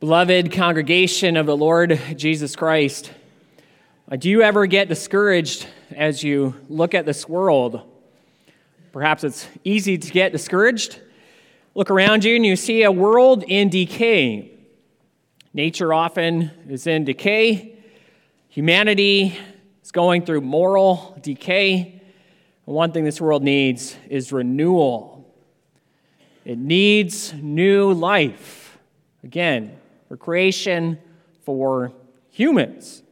Beloved 0.00 0.52
congregation 0.52 1.36
of 1.36 1.46
the 1.46 1.56
Lord 1.56 2.00
Jesus 2.14 2.54
Christ, 2.54 3.10
do 4.16 4.30
you 4.30 4.42
ever 4.42 4.66
get 4.66 4.88
discouraged 4.88 5.66
as 5.90 6.22
you 6.22 6.54
look 6.68 6.94
at 6.94 7.04
this 7.04 7.28
world? 7.28 7.82
Perhaps 8.92 9.24
it's 9.24 9.48
easy 9.64 9.98
to 9.98 10.10
get 10.12 10.30
discouraged. 10.30 11.00
Look 11.74 11.90
around 11.90 12.22
you 12.22 12.36
and 12.36 12.46
you 12.46 12.54
see 12.54 12.84
a 12.84 12.92
world 12.92 13.42
in 13.42 13.70
decay. 13.70 14.52
Nature 15.52 15.92
often 15.92 16.52
is 16.68 16.86
in 16.86 17.04
decay. 17.04 17.76
Humanity 18.50 19.36
is 19.82 19.90
going 19.90 20.24
through 20.24 20.42
moral 20.42 21.18
decay. 21.22 22.00
And 22.66 22.76
one 22.76 22.92
thing 22.92 23.02
this 23.02 23.20
world 23.20 23.42
needs 23.42 23.96
is 24.08 24.30
renewal. 24.30 25.28
It 26.44 26.56
needs 26.56 27.34
new 27.34 27.92
life. 27.92 28.78
Again, 29.24 29.76
for 30.08 30.16
creation 30.16 30.98
for 31.44 31.92
humans. 32.30 33.02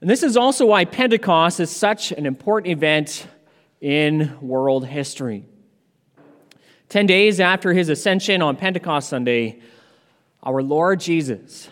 And 0.00 0.08
this 0.08 0.22
is 0.22 0.36
also 0.36 0.66
why 0.66 0.84
Pentecost 0.84 1.58
is 1.58 1.70
such 1.70 2.12
an 2.12 2.26
important 2.26 2.70
event 2.70 3.26
in 3.80 4.38
world 4.40 4.86
history. 4.86 5.44
Ten 6.88 7.06
days 7.06 7.40
after 7.40 7.72
his 7.72 7.88
ascension 7.88 8.40
on 8.42 8.56
Pentecost 8.56 9.08
Sunday, 9.08 9.60
our 10.42 10.62
Lord 10.62 11.00
Jesus, 11.00 11.68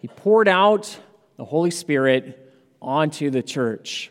he 0.00 0.08
poured 0.08 0.48
out 0.48 0.98
the 1.36 1.44
Holy 1.44 1.70
Spirit 1.70 2.52
onto 2.80 3.30
the 3.30 3.42
church. 3.42 4.10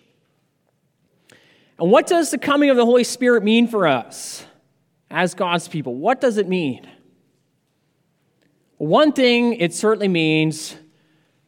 And 1.77 1.91
what 1.91 2.07
does 2.07 2.31
the 2.31 2.37
coming 2.37 2.69
of 2.69 2.77
the 2.77 2.85
Holy 2.85 3.03
Spirit 3.03 3.43
mean 3.43 3.67
for 3.67 3.87
us 3.87 4.45
as 5.09 5.33
God's 5.33 5.67
people? 5.67 5.95
What 5.95 6.21
does 6.21 6.37
it 6.37 6.47
mean? 6.47 6.87
One 8.81 9.11
thing 9.11 9.53
it 9.53 9.75
certainly 9.75 10.07
means 10.07 10.75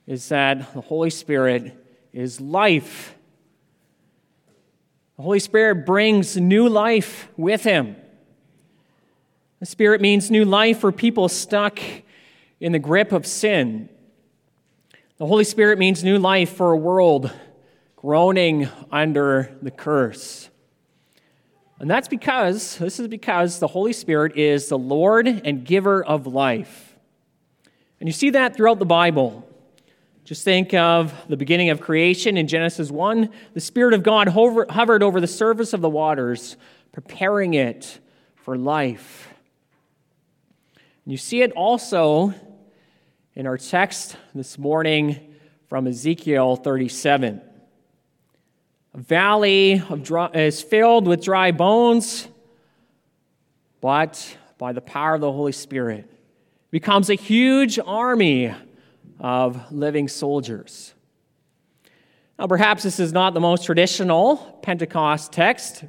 is 0.06 0.30
that 0.30 0.72
the 0.76 0.82
Holy 0.82 1.10
Spirit 1.10 1.76
is 2.14 2.40
life. 2.40 3.16
The 5.18 5.24
Holy 5.24 5.40
Spirit 5.40 5.84
brings 5.84 6.38
new 6.38 6.70
life 6.70 7.30
with 7.36 7.64
him. 7.64 7.96
The 9.60 9.66
Spirit 9.66 10.00
means 10.00 10.30
new 10.30 10.46
life 10.46 10.82
for 10.82 10.92
people 10.92 11.28
stuck 11.28 11.80
in 12.60 12.72
the 12.72 12.78
grip 12.78 13.12
of 13.12 13.26
sin. 13.26 13.90
The 15.18 15.26
Holy 15.26 15.44
Spirit 15.44 15.80
means 15.80 16.04
new 16.04 16.20
life 16.20 16.56
for 16.56 16.72
a 16.72 16.78
world 16.78 17.32
groaning 17.96 18.70
under 18.92 19.58
the 19.60 19.72
curse. 19.72 20.52
And 21.80 21.90
that's 21.90 22.08
because, 22.08 22.78
this 22.78 23.00
is 23.00 23.08
because 23.08 23.58
the 23.58 23.70
Holy 23.70 23.94
Spirit 23.94 24.38
is 24.38 24.70
the 24.70 24.78
Lord 24.78 25.26
and 25.28 25.66
giver 25.66 26.06
of 26.06 26.28
life. 26.28 26.93
And 28.04 28.10
you 28.10 28.12
see 28.12 28.32
that 28.32 28.58
throughout 28.58 28.80
the 28.80 28.86
Bible. 28.86 29.48
Just 30.26 30.44
think 30.44 30.74
of 30.74 31.14
the 31.30 31.38
beginning 31.38 31.70
of 31.70 31.80
creation 31.80 32.36
in 32.36 32.50
Genesis 32.50 32.92
1. 32.92 33.30
The 33.54 33.62
Spirit 33.62 33.94
of 33.94 34.04
God 34.04 34.28
hover, 34.28 34.66
hovered 34.70 35.02
over 35.02 35.22
the 35.22 35.28
surface 35.28 35.72
of 35.72 35.80
the 35.80 35.90
waters, 35.90 36.58
preparing 36.92 37.54
it 37.54 38.02
for 38.36 38.58
life. 38.58 39.30
And 40.76 41.14
you 41.14 41.18
see 41.18 41.44
it 41.44 41.54
also 41.54 42.34
in 43.36 43.48
our 43.48 43.58
text 43.58 44.18
this 44.36 44.58
morning 44.58 45.36
from 45.70 45.88
Ezekiel 45.88 46.58
37. 46.58 47.42
A 48.96 48.98
valley 48.98 49.82
dry, 50.02 50.28
is 50.34 50.62
filled 50.62 51.08
with 51.08 51.24
dry 51.24 51.52
bones, 51.52 52.28
but 53.80 54.38
by 54.58 54.74
the 54.74 54.82
power 54.82 55.16
of 55.16 55.22
the 55.22 55.32
Holy 55.32 55.54
Spirit, 55.54 56.13
becomes 56.74 57.12
a 57.12 57.14
huge 57.14 57.78
army 57.86 58.52
of 59.20 59.72
living 59.72 60.08
soldiers. 60.08 60.96
Now, 62.40 62.48
perhaps 62.48 62.82
this 62.82 63.00
is 63.00 63.14
not 63.14 63.36
the 63.36 63.40
most 63.40 63.68
traditional 63.68 64.38
Pentecost 64.64 65.32
text, 65.32 65.84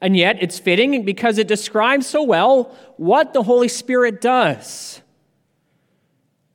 and 0.00 0.16
yet 0.16 0.38
it's 0.40 0.58
fitting 0.58 1.04
because 1.04 1.36
it 1.36 1.46
describes 1.46 2.06
so 2.06 2.22
well 2.22 2.74
what 2.96 3.34
the 3.34 3.42
Holy 3.42 3.68
Spirit 3.68 4.22
does. 4.22 5.02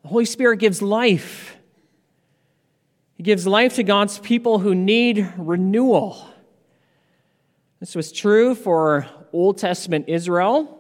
The 0.02 0.08
Holy 0.08 0.26
Spirit 0.26 0.58
gives 0.58 0.82
life. 0.82 1.58
He 3.18 3.22
gives 3.22 3.46
life 3.46 3.76
to 3.76 3.84
God's 3.84 4.18
people 4.18 4.58
who 4.58 4.74
need 4.74 5.32
renewal. 5.38 6.28
This 7.80 7.94
was 7.94 8.12
true 8.12 8.56
for 8.56 9.06
Old 9.32 9.60
Testament 9.60 10.06
Israel. 10.08 10.75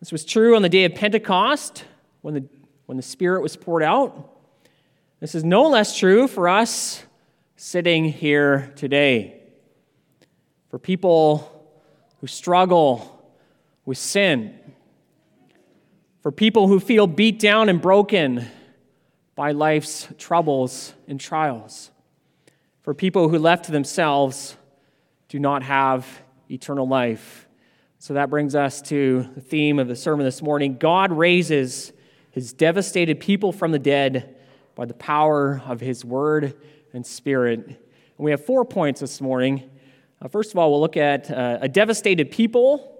This 0.00 0.12
was 0.12 0.24
true 0.24 0.56
on 0.56 0.62
the 0.62 0.68
day 0.68 0.84
of 0.84 0.94
Pentecost 0.94 1.84
when 2.20 2.34
the, 2.34 2.44
when 2.86 2.96
the 2.96 3.02
Spirit 3.02 3.42
was 3.42 3.56
poured 3.56 3.82
out. 3.82 4.32
This 5.20 5.34
is 5.34 5.42
no 5.42 5.68
less 5.68 5.96
true 5.96 6.28
for 6.28 6.48
us 6.48 7.04
sitting 7.56 8.04
here 8.04 8.72
today. 8.76 9.40
For 10.68 10.78
people 10.78 11.50
who 12.20 12.26
struggle 12.26 13.12
with 13.86 13.98
sin, 13.98 14.58
for 16.20 16.30
people 16.30 16.68
who 16.68 16.80
feel 16.80 17.06
beat 17.06 17.38
down 17.38 17.68
and 17.68 17.80
broken 17.80 18.46
by 19.34 19.52
life's 19.52 20.08
troubles 20.18 20.92
and 21.08 21.18
trials, 21.18 21.90
for 22.82 22.92
people 22.92 23.28
who 23.28 23.38
left 23.38 23.70
themselves 23.70 24.56
do 25.28 25.38
not 25.38 25.62
have 25.62 26.06
eternal 26.50 26.86
life. 26.86 27.45
So 27.98 28.14
that 28.14 28.28
brings 28.28 28.54
us 28.54 28.82
to 28.82 29.26
the 29.34 29.40
theme 29.40 29.78
of 29.78 29.88
the 29.88 29.96
sermon 29.96 30.26
this 30.26 30.42
morning. 30.42 30.76
God 30.76 31.12
raises 31.12 31.92
his 32.30 32.52
devastated 32.52 33.20
people 33.20 33.52
from 33.52 33.72
the 33.72 33.78
dead 33.78 34.36
by 34.74 34.84
the 34.84 34.94
power 34.94 35.62
of 35.64 35.80
his 35.80 36.04
word 36.04 36.54
and 36.92 37.06
spirit. 37.06 37.66
And 37.66 37.76
we 38.18 38.32
have 38.32 38.44
four 38.44 38.66
points 38.66 39.00
this 39.00 39.22
morning. 39.22 39.70
Uh, 40.20 40.28
first 40.28 40.50
of 40.52 40.58
all, 40.58 40.70
we'll 40.70 40.80
look 40.80 40.98
at 40.98 41.30
uh, 41.30 41.58
a 41.62 41.68
devastated 41.68 42.30
people. 42.30 42.92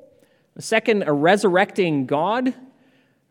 A 0.57 0.63
second, 0.63 1.05
a 1.07 1.13
resurrecting 1.13 2.07
God. 2.07 2.55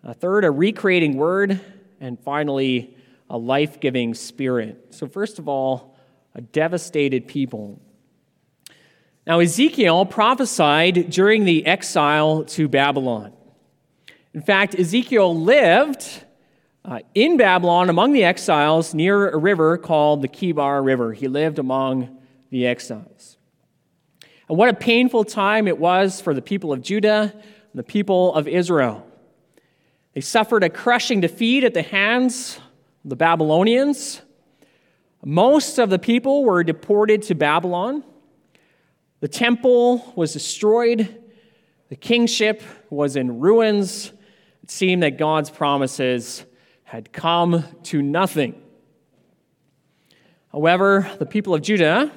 A 0.04 0.14
third, 0.14 0.46
a 0.46 0.52
recreating 0.52 1.18
word. 1.18 1.60
And 2.00 2.20
finally, 2.20 2.96
a 3.28 3.38
life 3.40 3.80
giving 3.80 4.14
spirit. 4.14 4.94
So, 4.94 5.08
first 5.08 5.40
of 5.40 5.50
all, 5.50 5.98
a 6.36 6.42
devastated 6.42 7.28
people. 7.28 7.82
Now, 9.28 9.40
Ezekiel 9.40 10.06
prophesied 10.06 11.10
during 11.10 11.46
the 11.46 11.66
exile 11.66 12.44
to 12.46 12.68
Babylon. 12.68 13.34
In 14.36 14.42
fact, 14.42 14.76
Ezekiel 14.78 15.36
lived 15.36 16.24
uh, 16.84 17.00
in 17.16 17.38
Babylon 17.38 17.90
among 17.90 18.14
the 18.14 18.24
exiles 18.24 18.94
near 18.94 19.30
a 19.30 19.38
river 19.38 19.78
called 19.78 20.22
the 20.22 20.28
Kebar 20.28 20.86
River. 20.86 21.14
He 21.14 21.28
lived 21.28 21.58
among 21.58 22.20
the 22.52 22.68
exiles. 22.68 23.38
And 24.48 24.58
what 24.60 24.70
a 24.70 24.74
painful 24.74 25.24
time 25.24 25.68
it 25.68 25.80
was 25.80 26.22
for 26.22 26.36
the 26.36 26.42
people 26.42 26.72
of 26.72 26.84
Judah 26.84 27.34
and 27.34 27.44
the 27.74 27.84
people 27.84 28.36
of 28.36 28.48
Israel. 28.48 29.08
They 30.14 30.22
suffered 30.22 30.64
a 30.64 30.70
crushing 30.70 31.20
defeat 31.22 31.64
at 31.64 31.74
the 31.74 31.82
hands 31.82 32.60
of 33.04 33.10
the 33.10 33.16
Babylonians. 33.16 34.22
Most 35.24 35.80
of 35.80 35.90
the 35.90 35.98
people 35.98 36.44
were 36.44 36.64
deported 36.64 37.24
to 37.24 37.34
Babylon. 37.36 38.04
The 39.26 39.30
temple 39.30 40.14
was 40.16 40.34
destroyed, 40.34 41.20
the 41.90 41.96
kingship 41.96 42.62
was 42.92 43.16
in 43.16 43.40
ruins. 43.40 44.12
It 44.62 44.70
seemed 44.70 45.02
that 45.02 45.18
God's 45.18 45.50
promises 45.50 46.46
had 46.84 47.12
come 47.12 47.66
to 47.86 48.04
nothing. 48.04 48.62
However, 50.52 51.10
the 51.18 51.26
people 51.26 51.56
of 51.56 51.64
Judah 51.64 52.12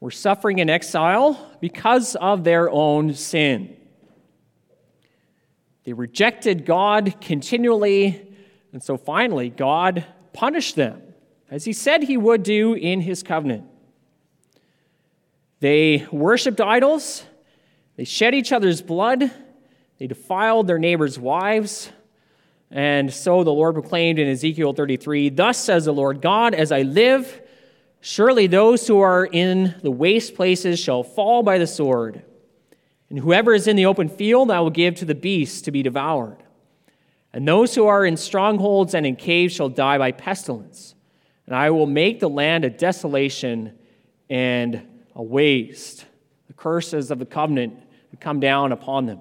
were 0.00 0.10
suffering 0.10 0.58
in 0.58 0.68
exile 0.68 1.38
because 1.60 2.16
of 2.16 2.42
their 2.42 2.68
own 2.68 3.14
sin. 3.14 3.76
They 5.84 5.92
rejected 5.92 6.66
God 6.66 7.14
continually, 7.20 8.34
and 8.72 8.82
so 8.82 8.96
finally, 8.96 9.50
God 9.50 10.04
punished 10.32 10.74
them, 10.74 11.00
as 11.48 11.64
He 11.64 11.72
said 11.72 12.02
He 12.02 12.16
would 12.16 12.42
do 12.42 12.74
in 12.74 13.02
His 13.02 13.22
covenant. 13.22 13.66
They 15.62 16.08
worshiped 16.10 16.60
idols, 16.60 17.22
they 17.96 18.02
shed 18.02 18.34
each 18.34 18.50
other's 18.50 18.82
blood, 18.82 19.30
they 20.00 20.08
defiled 20.08 20.66
their 20.66 20.80
neighbors' 20.80 21.20
wives. 21.20 21.88
And 22.72 23.14
so 23.14 23.44
the 23.44 23.52
Lord 23.52 23.74
proclaimed 23.74 24.18
in 24.18 24.26
Ezekiel 24.26 24.72
33 24.72 25.28
Thus 25.28 25.58
says 25.58 25.84
the 25.84 25.92
Lord 25.92 26.20
God, 26.20 26.52
as 26.54 26.72
I 26.72 26.82
live, 26.82 27.40
surely 28.00 28.48
those 28.48 28.88
who 28.88 28.98
are 28.98 29.24
in 29.24 29.76
the 29.82 29.90
waste 29.92 30.34
places 30.34 30.80
shall 30.80 31.04
fall 31.04 31.44
by 31.44 31.58
the 31.58 31.68
sword. 31.68 32.24
And 33.08 33.20
whoever 33.20 33.54
is 33.54 33.68
in 33.68 33.76
the 33.76 33.86
open 33.86 34.08
field, 34.08 34.50
I 34.50 34.58
will 34.58 34.70
give 34.70 34.96
to 34.96 35.04
the 35.04 35.14
beasts 35.14 35.62
to 35.62 35.70
be 35.70 35.84
devoured. 35.84 36.42
And 37.32 37.46
those 37.46 37.72
who 37.76 37.86
are 37.86 38.04
in 38.04 38.16
strongholds 38.16 38.94
and 38.94 39.06
in 39.06 39.14
caves 39.14 39.54
shall 39.54 39.68
die 39.68 39.98
by 39.98 40.10
pestilence. 40.10 40.96
And 41.46 41.54
I 41.54 41.70
will 41.70 41.86
make 41.86 42.18
the 42.18 42.28
land 42.28 42.64
a 42.64 42.70
desolation 42.70 43.78
and 44.28 44.88
a 45.14 45.22
waste. 45.22 46.04
The 46.46 46.52
curses 46.52 47.10
of 47.10 47.18
the 47.18 47.26
covenant 47.26 47.78
had 48.10 48.20
come 48.20 48.40
down 48.40 48.72
upon 48.72 49.06
them. 49.06 49.20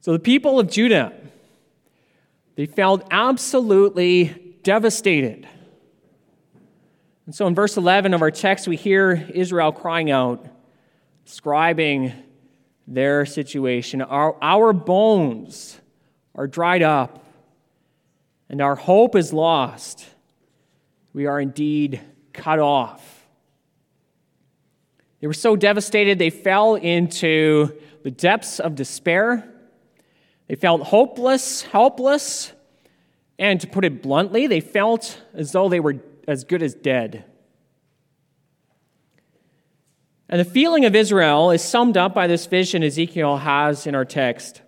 So 0.00 0.12
the 0.12 0.18
people 0.18 0.60
of 0.60 0.70
Judah 0.70 1.12
They 2.56 2.66
felt 2.66 3.04
absolutely 3.10 4.56
devastated. 4.62 5.48
And 7.26 7.34
so 7.34 7.46
in 7.46 7.54
verse 7.54 7.76
11 7.76 8.14
of 8.14 8.22
our 8.22 8.30
text, 8.30 8.68
we 8.68 8.76
hear 8.76 9.28
Israel 9.34 9.72
crying 9.72 10.10
out, 10.10 10.46
describing 11.24 12.12
their 12.86 13.24
situation. 13.26 14.02
Our, 14.02 14.36
our 14.42 14.72
bones 14.72 15.80
are 16.34 16.46
dried 16.46 16.82
up, 16.82 17.24
and 18.48 18.60
our 18.60 18.74
hope 18.74 19.16
is 19.16 19.32
lost. 19.32 20.06
We 21.12 21.26
are 21.26 21.40
indeed 21.40 22.00
cut 22.32 22.58
off. 22.58 23.13
They 25.20 25.26
were 25.26 25.32
so 25.32 25.56
devastated, 25.56 26.18
they 26.18 26.30
fell 26.30 26.74
into 26.74 27.78
the 28.02 28.10
depths 28.10 28.60
of 28.60 28.74
despair. 28.74 29.50
They 30.48 30.54
felt 30.54 30.82
hopeless, 30.82 31.62
helpless, 31.62 32.52
and 33.38 33.60
to 33.60 33.66
put 33.66 33.84
it 33.84 34.02
bluntly, 34.02 34.46
they 34.46 34.60
felt 34.60 35.20
as 35.32 35.52
though 35.52 35.68
they 35.68 35.80
were 35.80 35.96
as 36.28 36.44
good 36.44 36.62
as 36.62 36.74
dead. 36.74 37.24
And 40.28 40.40
the 40.40 40.44
feeling 40.44 40.84
of 40.84 40.94
Israel 40.94 41.50
is 41.50 41.62
summed 41.62 41.96
up 41.96 42.14
by 42.14 42.26
this 42.26 42.46
vision 42.46 42.82
Ezekiel 42.82 43.38
has 43.38 43.86
in 43.86 43.94
our 43.94 44.04
text. 44.04 44.62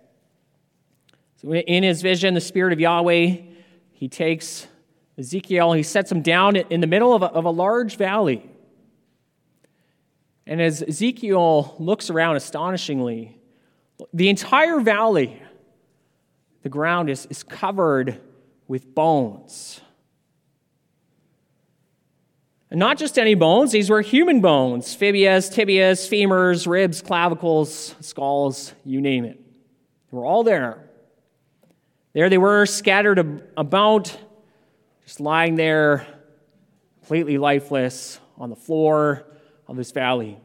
So 1.41 1.53
in 1.53 1.83
his 1.83 2.01
vision, 2.01 2.33
the 2.33 2.41
Spirit 2.41 2.73
of 2.73 2.79
Yahweh, 2.79 3.37
he 3.91 4.07
takes 4.07 4.67
Ezekiel, 5.17 5.73
he 5.73 5.83
sets 5.83 6.11
him 6.11 6.21
down 6.21 6.55
in 6.55 6.81
the 6.81 6.87
middle 6.87 7.13
of 7.13 7.21
a, 7.21 7.27
of 7.27 7.45
a 7.45 7.49
large 7.49 7.95
valley. 7.95 8.49
And 10.47 10.61
as 10.61 10.81
Ezekiel 10.81 11.75
looks 11.77 12.09
around 12.09 12.37
astonishingly, 12.37 13.37
the 14.13 14.29
entire 14.29 14.79
valley, 14.79 15.41
the 16.63 16.69
ground 16.69 17.09
is, 17.09 17.25
is 17.29 17.43
covered 17.43 18.21
with 18.65 18.95
bones. 18.95 19.81
And 22.71 22.79
not 22.79 22.97
just 22.97 23.19
any 23.19 23.35
bones, 23.35 23.73
these 23.73 23.89
were 23.89 24.01
human 24.01 24.39
bones 24.39 24.95
fibulas, 24.95 25.53
tibias, 25.53 26.07
femurs, 26.07 26.65
ribs, 26.65 27.01
clavicles, 27.01 27.95
skulls, 27.99 28.73
you 28.85 29.01
name 29.01 29.25
it. 29.25 29.37
They 29.37 30.17
were 30.17 30.25
all 30.25 30.43
there. 30.43 30.89
There 32.13 32.29
they 32.29 32.37
were, 32.37 32.65
scattered 32.65 33.43
about, 33.57 34.17
just 35.03 35.19
lying 35.19 35.55
there, 35.55 36.07
completely 36.99 37.37
lifeless 37.37 38.19
on 38.37 38.49
the 38.49 38.55
floor 38.55 39.25
of 39.67 39.75
this 39.75 39.91
valley. 39.91 40.37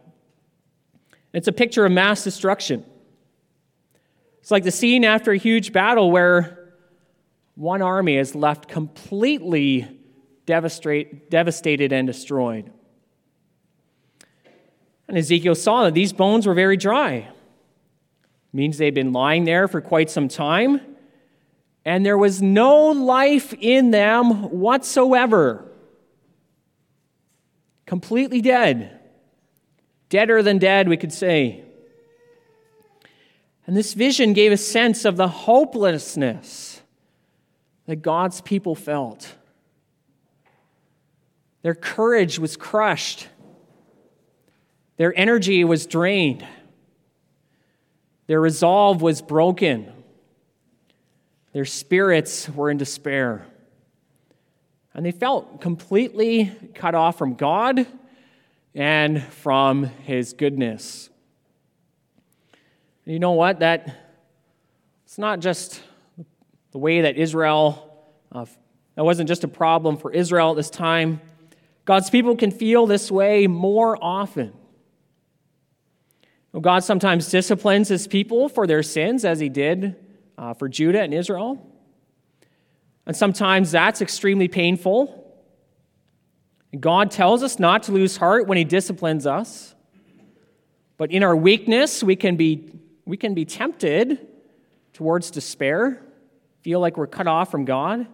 It's 1.33 1.49
a 1.49 1.53
picture 1.53 1.87
of 1.87 1.93
mass 1.93 2.25
destruction. 2.25 2.85
It's 4.41 4.51
like 4.51 4.65
the 4.65 4.71
scene 4.71 5.05
after 5.05 5.33
a 5.33 5.39
huge 5.39 5.73
battle 5.73 6.11
where 6.11 6.75
one 7.55 7.83
army 7.83 8.17
is 8.17 8.35
left 8.35 8.69
completely 8.69 9.89
devastated 10.47 11.93
and 11.93 12.07
destroyed. 12.07 12.71
And 15.07 15.17
Ezekiel 15.17 15.55
saw 15.55 15.85
that 15.85 15.95
these 15.95 16.13
bones 16.13 16.47
were 16.47 16.55
very 16.55 16.77
dry. 16.77 17.13
It 17.15 17.29
means 18.53 18.79
they'd 18.79 18.95
been 18.95 19.13
lying 19.13 19.45
there 19.45 19.69
for 19.69 19.81
quite 19.81 20.11
some 20.11 20.29
time, 20.29 20.81
and 21.85 22.05
there 22.05 22.19
was 22.19 22.43
no 22.43 22.87
life 22.91 23.55
in 23.55 23.91
them 23.91 24.51
whatsoever. 24.51 25.71
Completely 27.87 28.41
dead. 28.41 28.99
Deader 30.13 30.43
than 30.43 30.59
dead, 30.59 30.91
we 30.91 30.99
could 30.99 31.11
say. 31.11 31.63
And 33.67 33.75
this 33.75 33.95
vision 33.95 34.35
gave 34.35 34.53
a 34.53 34.59
sense 34.59 35.07
of 35.07 35.17
the 35.17 35.27
hopelessness 35.27 36.83
that 37.87 38.03
God's 38.03 38.43
people 38.43 38.75
felt. 38.75 39.35
Their 41.63 41.75
courage 41.75 42.39
was 42.39 42.59
crushed, 42.59 43.27
their 44.99 45.19
energy 45.19 45.65
was 45.65 45.87
drained, 45.87 46.47
their 48.27 48.41
resolve 48.43 49.01
was 49.01 49.23
broken, 49.23 49.91
their 51.55 51.65
spirits 51.65 52.51
were 52.51 52.71
in 52.71 52.77
despair. 52.77 53.47
And 54.93 55.07
they 55.07 55.13
felt 55.13 55.63
completely 55.63 56.53
cut 56.75 56.95
off 56.95 57.17
from 57.17 57.33
God 57.33 57.87
and 58.75 59.23
from 59.23 59.85
His 59.85 60.33
goodness. 60.33 61.11
You 63.05 63.19
know 63.19 63.33
what? 63.33 63.61
That 63.61 63.97
it's 65.05 65.19
not 65.19 65.41
just 65.41 65.83
the 66.71 66.79
way 66.79 67.03
that 67.03 67.17
Israel, 67.17 68.07
uh, 68.31 68.47
that 68.95 69.05
wasn't 69.05 69.29
just 69.29 69.45
a 69.45 69.49
problem 69.49 69.97
for 69.97 70.11
Israel 70.13 70.51
at 70.51 70.57
this 70.57 70.71
time. 70.71 71.21
God's 71.85 72.11
people 72.11 72.37
can 72.37 72.51
feel 72.51 72.87
this 72.87 73.11
way 73.11 73.47
more 73.47 73.99
often. 74.03 74.53
God 76.61 76.85
sometimes 76.85 77.29
disciplines 77.31 77.89
his 77.89 78.07
people 78.07 78.49
for 78.49 78.67
their 78.67 78.83
sins, 78.83 79.25
as 79.25 79.41
he 79.41 79.49
did 79.49 79.97
uh, 80.37 80.53
for 80.55 80.69
Judah 80.69 81.01
and 81.03 81.15
Israel. 81.15 81.67
And 83.07 83.17
sometimes 83.17 83.71
that's 83.73 84.03
extremely 84.03 84.49
painful. 84.49 85.22
God 86.79 87.11
tells 87.11 87.43
us 87.43 87.59
not 87.59 87.83
to 87.85 87.93
lose 87.93 88.17
heart 88.17 88.47
when 88.47 88.59
he 88.59 88.65
disciplines 88.65 89.27
us. 89.27 89.75
But 90.97 91.11
in 91.11 91.23
our 91.23 91.37
weakness, 91.37 92.03
we 92.03 92.17
can 92.17 92.37
be, 92.37 92.71
we 93.05 93.17
can 93.17 93.35
be 93.35 93.45
tempted 93.45 94.27
towards 94.93 95.31
despair, 95.31 96.03
feel 96.63 96.81
like 96.81 96.97
we're 96.97 97.07
cut 97.07 97.27
off 97.27 97.51
from 97.51 97.65
God. 97.65 98.07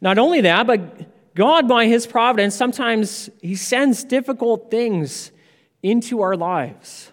Not 0.00 0.18
only 0.18 0.42
that, 0.42 0.66
but 0.66 1.34
God, 1.34 1.68
by 1.68 1.86
His 1.86 2.06
providence, 2.06 2.54
sometimes 2.54 3.30
He 3.40 3.56
sends 3.56 4.04
difficult 4.04 4.70
things 4.70 5.30
into 5.82 6.22
our 6.22 6.36
lives. 6.36 7.10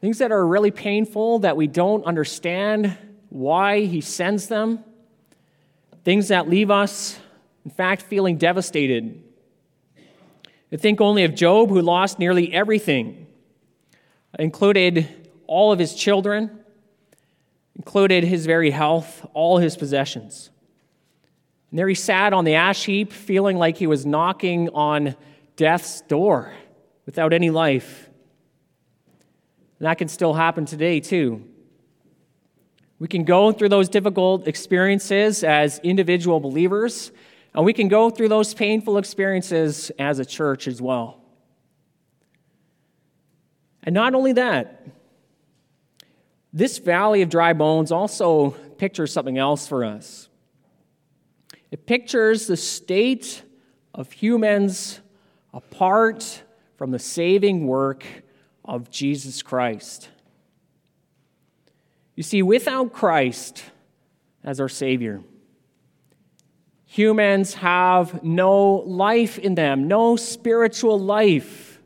Things 0.00 0.18
that 0.18 0.30
are 0.30 0.46
really 0.46 0.70
painful, 0.70 1.40
that 1.40 1.56
we 1.56 1.66
don't 1.66 2.04
understand 2.04 2.96
why 3.30 3.80
He 3.80 4.00
sends 4.00 4.48
them. 4.48 4.84
Things 6.04 6.28
that 6.28 6.48
leave 6.48 6.70
us, 6.70 7.18
in 7.64 7.70
fact, 7.70 8.02
feeling 8.02 8.36
devastated. 8.36 9.22
I 10.72 10.76
think 10.76 11.00
only 11.00 11.24
of 11.24 11.34
Job, 11.34 11.68
who 11.68 11.80
lost 11.80 12.18
nearly 12.18 12.52
everything, 12.52 13.26
included 14.38 15.08
all 15.46 15.72
of 15.72 15.78
his 15.78 15.94
children, 15.94 16.50
included 17.76 18.24
his 18.24 18.44
very 18.44 18.70
health, 18.70 19.26
all 19.34 19.58
his 19.58 19.76
possessions. 19.76 20.50
And 21.70 21.78
there 21.78 21.88
he 21.88 21.94
sat 21.94 22.32
on 22.32 22.44
the 22.44 22.54
ash 22.54 22.84
heap, 22.84 23.12
feeling 23.12 23.56
like 23.56 23.76
he 23.76 23.86
was 23.86 24.04
knocking 24.04 24.68
on 24.70 25.16
death's 25.56 26.00
door 26.02 26.52
without 27.06 27.32
any 27.32 27.50
life. 27.50 28.08
And 29.78 29.86
that 29.86 29.98
can 29.98 30.08
still 30.08 30.34
happen 30.34 30.66
today, 30.66 31.00
too. 31.00 31.44
We 32.98 33.06
can 33.06 33.24
go 33.24 33.52
through 33.52 33.68
those 33.68 33.88
difficult 33.88 34.48
experiences 34.48 35.44
as 35.44 35.78
individual 35.80 36.40
believers, 36.40 37.12
and 37.54 37.64
we 37.64 37.72
can 37.72 37.88
go 37.88 38.10
through 38.10 38.28
those 38.28 38.54
painful 38.54 38.98
experiences 38.98 39.90
as 39.98 40.18
a 40.18 40.24
church 40.24 40.68
as 40.68 40.80
well. 40.80 41.20
And 43.82 43.94
not 43.94 44.14
only 44.14 44.32
that, 44.34 44.86
this 46.52 46.78
valley 46.78 47.22
of 47.22 47.28
dry 47.28 47.52
bones 47.52 47.92
also 47.92 48.50
pictures 48.78 49.12
something 49.12 49.38
else 49.38 49.66
for 49.66 49.84
us. 49.84 50.28
It 51.70 51.86
pictures 51.86 52.46
the 52.46 52.56
state 52.56 53.42
of 53.94 54.12
humans 54.12 55.00
apart 55.52 56.42
from 56.76 56.90
the 56.90 56.98
saving 56.98 57.66
work 57.66 58.04
of 58.64 58.90
Jesus 58.90 59.42
Christ. 59.42 60.08
You 62.14 62.22
see, 62.22 62.42
without 62.42 62.92
Christ 62.92 63.62
as 64.44 64.60
our 64.60 64.68
Savior, 64.68 65.22
humans 66.90 67.52
have 67.52 68.24
no 68.24 68.76
life 68.76 69.38
in 69.38 69.54
them, 69.54 69.86
no 69.86 70.16
spiritual 70.16 70.98
life. 70.98 71.80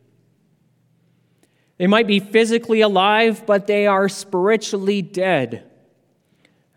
They 1.77 1.89
might 1.89 2.07
be 2.07 2.21
physically 2.21 2.81
alive, 2.83 3.45
but 3.45 3.67
they 3.67 3.89
are 3.89 4.09
spiritually 4.09 5.03
dead. 5.03 5.69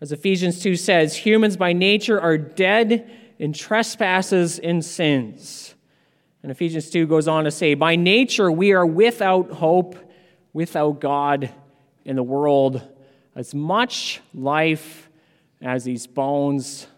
As 0.00 0.10
Ephesians 0.10 0.60
2 0.60 0.74
says, 0.74 1.14
humans 1.14 1.56
by 1.56 1.72
nature 1.72 2.20
are 2.20 2.36
dead 2.36 3.08
in 3.38 3.52
trespasses 3.52 4.58
and 4.58 4.84
sins. 4.84 5.76
And 6.42 6.50
Ephesians 6.50 6.90
2 6.90 7.06
goes 7.06 7.28
on 7.28 7.44
to 7.44 7.52
say, 7.52 7.74
By 7.74 7.94
nature 7.94 8.50
we 8.50 8.72
are 8.72 8.84
without 8.84 9.52
hope, 9.52 9.96
without 10.52 11.00
God 11.00 11.50
in 12.04 12.16
the 12.16 12.24
world. 12.24 12.82
As 13.36 13.54
much 13.54 14.20
life 14.34 15.08
as 15.62 15.84
these 15.84 16.08
bones 16.08 16.88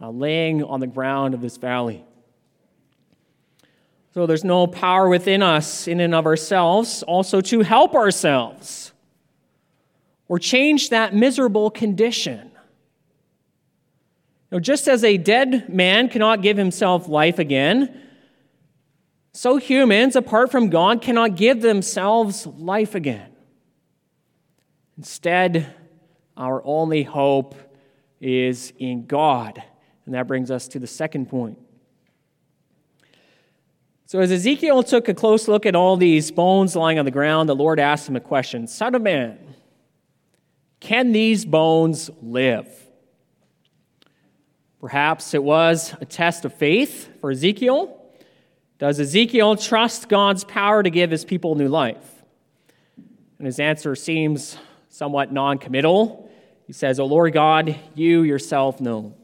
uh, 0.00 0.10
laying 0.10 0.62
on 0.62 0.80
the 0.80 0.86
ground 0.86 1.34
of 1.34 1.40
this 1.40 1.56
valley. 1.56 2.04
So 4.14 4.26
there's 4.26 4.44
no 4.44 4.66
power 4.66 5.08
within 5.08 5.42
us, 5.42 5.86
in 5.86 6.00
and 6.00 6.14
of 6.14 6.26
ourselves, 6.26 7.02
also 7.02 7.40
to 7.42 7.60
help 7.60 7.94
ourselves. 7.94 8.92
or 10.28 10.38
change 10.38 10.90
that 10.90 11.14
miserable 11.14 11.70
condition. 11.70 12.50
Now, 14.50 14.58
just 14.58 14.88
as 14.88 15.04
a 15.04 15.16
dead 15.16 15.68
man 15.68 16.08
cannot 16.08 16.42
give 16.42 16.56
himself 16.56 17.08
life 17.08 17.38
again, 17.38 18.02
so 19.32 19.56
humans, 19.56 20.16
apart 20.16 20.50
from 20.50 20.70
God, 20.70 21.02
cannot 21.02 21.36
give 21.36 21.60
themselves 21.60 22.46
life 22.46 22.94
again. 22.94 23.32
Instead, 24.96 25.74
our 26.36 26.62
only 26.64 27.02
hope 27.02 27.54
is 28.20 28.72
in 28.78 29.06
God. 29.06 29.62
And 30.06 30.14
that 30.14 30.26
brings 30.26 30.50
us 30.50 30.68
to 30.68 30.78
the 30.78 30.86
second 30.86 31.26
point. 31.28 31.58
So, 34.06 34.20
as 34.20 34.30
Ezekiel 34.30 34.84
took 34.84 35.08
a 35.08 35.14
close 35.14 35.48
look 35.48 35.66
at 35.66 35.74
all 35.74 35.96
these 35.96 36.30
bones 36.30 36.76
lying 36.76 37.00
on 37.00 37.04
the 37.04 37.10
ground, 37.10 37.48
the 37.48 37.56
Lord 37.56 37.80
asked 37.80 38.08
him 38.08 38.14
a 38.14 38.20
question 38.20 38.68
Son 38.68 38.94
of 38.94 39.02
man, 39.02 39.56
can 40.78 41.10
these 41.10 41.44
bones 41.44 42.08
live? 42.22 42.68
Perhaps 44.80 45.34
it 45.34 45.42
was 45.42 45.94
a 46.00 46.04
test 46.04 46.44
of 46.44 46.54
faith 46.54 47.08
for 47.20 47.32
Ezekiel. 47.32 48.00
Does 48.78 49.00
Ezekiel 49.00 49.56
trust 49.56 50.08
God's 50.08 50.44
power 50.44 50.82
to 50.82 50.90
give 50.90 51.10
his 51.10 51.24
people 51.24 51.56
new 51.56 51.68
life? 51.68 52.22
And 53.38 53.46
his 53.46 53.58
answer 53.58 53.96
seems 53.96 54.56
somewhat 54.88 55.32
non 55.32 55.58
committal. 55.58 56.30
He 56.66 56.72
says, 56.72 57.00
O 57.00 57.06
Lord 57.06 57.32
God, 57.32 57.76
you 57.96 58.22
yourself 58.22 58.80
know. 58.80 59.14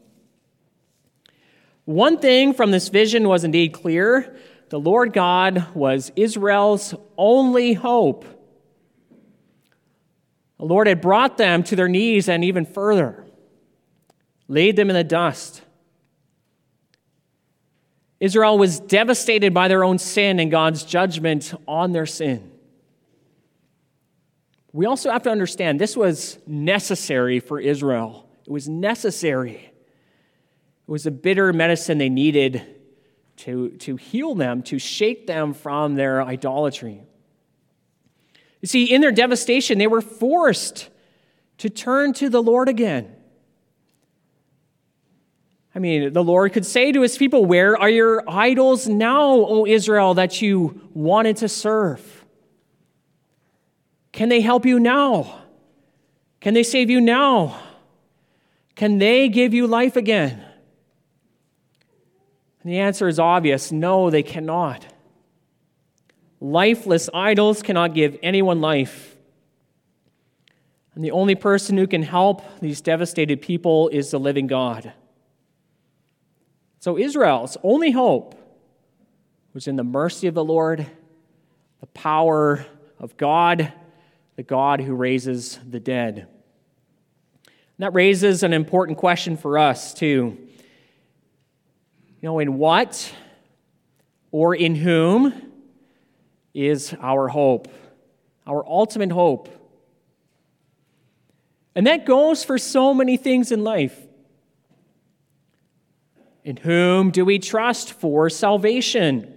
One 1.85 2.17
thing 2.17 2.53
from 2.53 2.71
this 2.71 2.89
vision 2.89 3.27
was 3.27 3.43
indeed 3.43 3.73
clear 3.73 4.37
the 4.69 4.79
Lord 4.79 5.13
God 5.13 5.67
was 5.75 6.11
Israel's 6.15 6.95
only 7.17 7.73
hope. 7.73 8.25
The 10.57 10.65
Lord 10.65 10.87
had 10.87 11.01
brought 11.01 11.37
them 11.37 11.63
to 11.63 11.75
their 11.75 11.89
knees 11.89 12.29
and 12.29 12.43
even 12.43 12.65
further, 12.65 13.25
laid 14.47 14.77
them 14.77 14.89
in 14.89 14.95
the 14.95 15.03
dust. 15.03 15.61
Israel 18.21 18.57
was 18.57 18.79
devastated 18.79 19.53
by 19.53 19.67
their 19.67 19.83
own 19.83 19.97
sin 19.97 20.39
and 20.39 20.49
God's 20.49 20.85
judgment 20.85 21.53
on 21.67 21.91
their 21.91 22.05
sin. 22.05 22.49
We 24.71 24.85
also 24.85 25.11
have 25.11 25.23
to 25.23 25.29
understand 25.29 25.81
this 25.81 25.97
was 25.97 26.39
necessary 26.47 27.41
for 27.41 27.59
Israel. 27.59 28.29
It 28.47 28.51
was 28.51 28.69
necessary. 28.69 29.72
It 30.87 30.91
was 30.91 31.05
a 31.05 31.11
bitter 31.11 31.53
medicine 31.53 31.97
they 31.97 32.09
needed 32.09 32.61
to, 33.37 33.69
to 33.69 33.95
heal 33.95 34.35
them, 34.35 34.61
to 34.63 34.79
shake 34.79 35.27
them 35.27 35.53
from 35.53 35.95
their 35.95 36.21
idolatry. 36.21 37.01
You 38.61 38.67
see, 38.67 38.85
in 38.85 39.01
their 39.01 39.11
devastation, 39.11 39.77
they 39.77 39.87
were 39.87 40.01
forced 40.01 40.89
to 41.57 41.69
turn 41.69 42.13
to 42.13 42.29
the 42.29 42.41
Lord 42.41 42.69
again. 42.69 43.15
I 45.75 45.79
mean, 45.79 46.13
the 46.13 46.23
Lord 46.23 46.53
could 46.53 46.65
say 46.65 46.91
to 46.91 47.01
his 47.01 47.17
people, 47.17 47.45
Where 47.45 47.77
are 47.79 47.89
your 47.89 48.23
idols 48.29 48.87
now, 48.87 49.31
O 49.31 49.65
Israel, 49.65 50.13
that 50.15 50.41
you 50.41 50.89
wanted 50.93 51.37
to 51.37 51.49
serve? 51.49 52.25
Can 54.11 54.29
they 54.29 54.41
help 54.41 54.65
you 54.65 54.79
now? 54.79 55.41
Can 56.39 56.53
they 56.53 56.63
save 56.63 56.89
you 56.89 57.01
now? 57.01 57.59
Can 58.75 58.99
they 58.99 59.29
give 59.29 59.53
you 59.53 59.65
life 59.65 59.95
again? 59.95 60.45
And 62.63 62.71
the 62.71 62.79
answer 62.79 63.07
is 63.07 63.19
obvious 63.19 63.71
no, 63.71 64.09
they 64.09 64.23
cannot. 64.23 64.85
Lifeless 66.39 67.09
idols 67.13 67.61
cannot 67.61 67.93
give 67.93 68.17
anyone 68.23 68.61
life. 68.61 69.15
And 70.95 71.03
the 71.03 71.11
only 71.11 71.35
person 71.35 71.77
who 71.77 71.87
can 71.87 72.03
help 72.03 72.59
these 72.59 72.81
devastated 72.81 73.41
people 73.41 73.89
is 73.89 74.11
the 74.11 74.19
living 74.19 74.47
God. 74.47 74.93
So 76.79 76.97
Israel's 76.97 77.57
only 77.63 77.91
hope 77.91 78.35
was 79.53 79.67
in 79.67 79.75
the 79.75 79.83
mercy 79.83 80.27
of 80.27 80.33
the 80.33 80.43
Lord, 80.43 80.85
the 81.79 81.87
power 81.87 82.65
of 82.99 83.15
God, 83.17 83.71
the 84.35 84.43
God 84.43 84.81
who 84.81 84.93
raises 84.93 85.59
the 85.67 85.79
dead. 85.79 86.27
And 87.45 87.79
that 87.79 87.93
raises 87.93 88.43
an 88.43 88.53
important 88.53 88.97
question 88.97 89.37
for 89.37 89.57
us, 89.57 89.93
too. 89.93 90.37
Know, 92.23 92.39
in 92.39 92.57
what 92.57 93.13
or 94.31 94.55
in 94.55 94.75
whom 94.75 95.33
is 96.53 96.95
our 97.01 97.27
hope, 97.27 97.67
our 98.47 98.65
ultimate 98.65 99.11
hope? 99.11 99.49
And 101.75 101.85
that 101.85 102.05
goes 102.05 102.45
for 102.45 102.57
so 102.57 102.93
many 102.93 103.17
things 103.17 103.51
in 103.51 103.65
life. 103.65 103.99
In 106.45 106.55
whom 106.55 107.11
do 107.11 107.25
we 107.25 107.39
trust 107.39 107.91
for 107.91 108.29
salvation? 108.29 109.33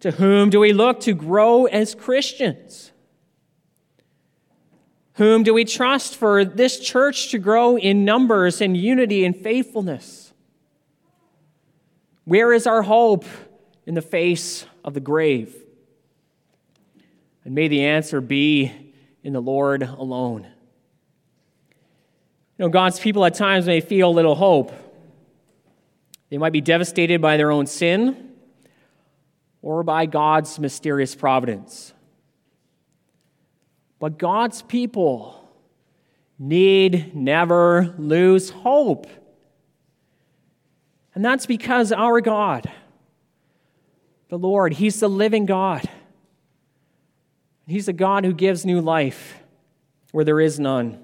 To 0.00 0.12
whom 0.12 0.48
do 0.48 0.58
we 0.58 0.72
look 0.72 1.00
to 1.00 1.12
grow 1.12 1.66
as 1.66 1.94
Christians? 1.94 2.92
Whom 5.14 5.42
do 5.42 5.52
we 5.52 5.66
trust 5.66 6.16
for 6.16 6.46
this 6.46 6.80
church 6.80 7.30
to 7.32 7.38
grow 7.38 7.76
in 7.76 8.06
numbers 8.06 8.62
and 8.62 8.74
unity 8.74 9.26
and 9.26 9.36
faithfulness? 9.36 10.25
Where 12.26 12.52
is 12.52 12.66
our 12.66 12.82
hope 12.82 13.24
in 13.86 13.94
the 13.94 14.02
face 14.02 14.66
of 14.84 14.94
the 14.94 15.00
grave? 15.00 15.54
And 17.44 17.54
may 17.54 17.68
the 17.68 17.84
answer 17.84 18.20
be 18.20 18.72
in 19.22 19.32
the 19.32 19.40
Lord 19.40 19.84
alone. 19.84 20.42
You 22.58 22.64
know, 22.64 22.68
God's 22.68 22.98
people 22.98 23.24
at 23.24 23.34
times 23.34 23.66
may 23.66 23.80
feel 23.80 24.12
little 24.12 24.34
hope. 24.34 24.72
They 26.28 26.38
might 26.38 26.52
be 26.52 26.60
devastated 26.60 27.22
by 27.22 27.36
their 27.36 27.52
own 27.52 27.66
sin 27.66 28.32
or 29.62 29.84
by 29.84 30.06
God's 30.06 30.58
mysterious 30.58 31.14
providence. 31.14 31.92
But 34.00 34.18
God's 34.18 34.62
people 34.62 35.48
need 36.40 37.14
never 37.14 37.94
lose 37.98 38.50
hope. 38.50 39.06
And 41.16 41.24
that's 41.24 41.46
because 41.46 41.92
our 41.92 42.20
God, 42.20 42.70
the 44.28 44.36
Lord, 44.38 44.74
He's 44.74 45.00
the 45.00 45.08
living 45.08 45.46
God. 45.46 45.88
He's 47.66 47.86
the 47.86 47.94
God 47.94 48.26
who 48.26 48.34
gives 48.34 48.66
new 48.66 48.82
life 48.82 49.38
where 50.12 50.26
there 50.26 50.38
is 50.38 50.60
none. 50.60 51.02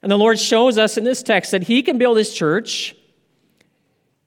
And 0.00 0.10
the 0.10 0.16
Lord 0.16 0.40
shows 0.40 0.78
us 0.78 0.96
in 0.96 1.04
this 1.04 1.22
text 1.22 1.50
that 1.50 1.64
He 1.64 1.82
can 1.82 1.98
build 1.98 2.16
His 2.16 2.32
church 2.32 2.96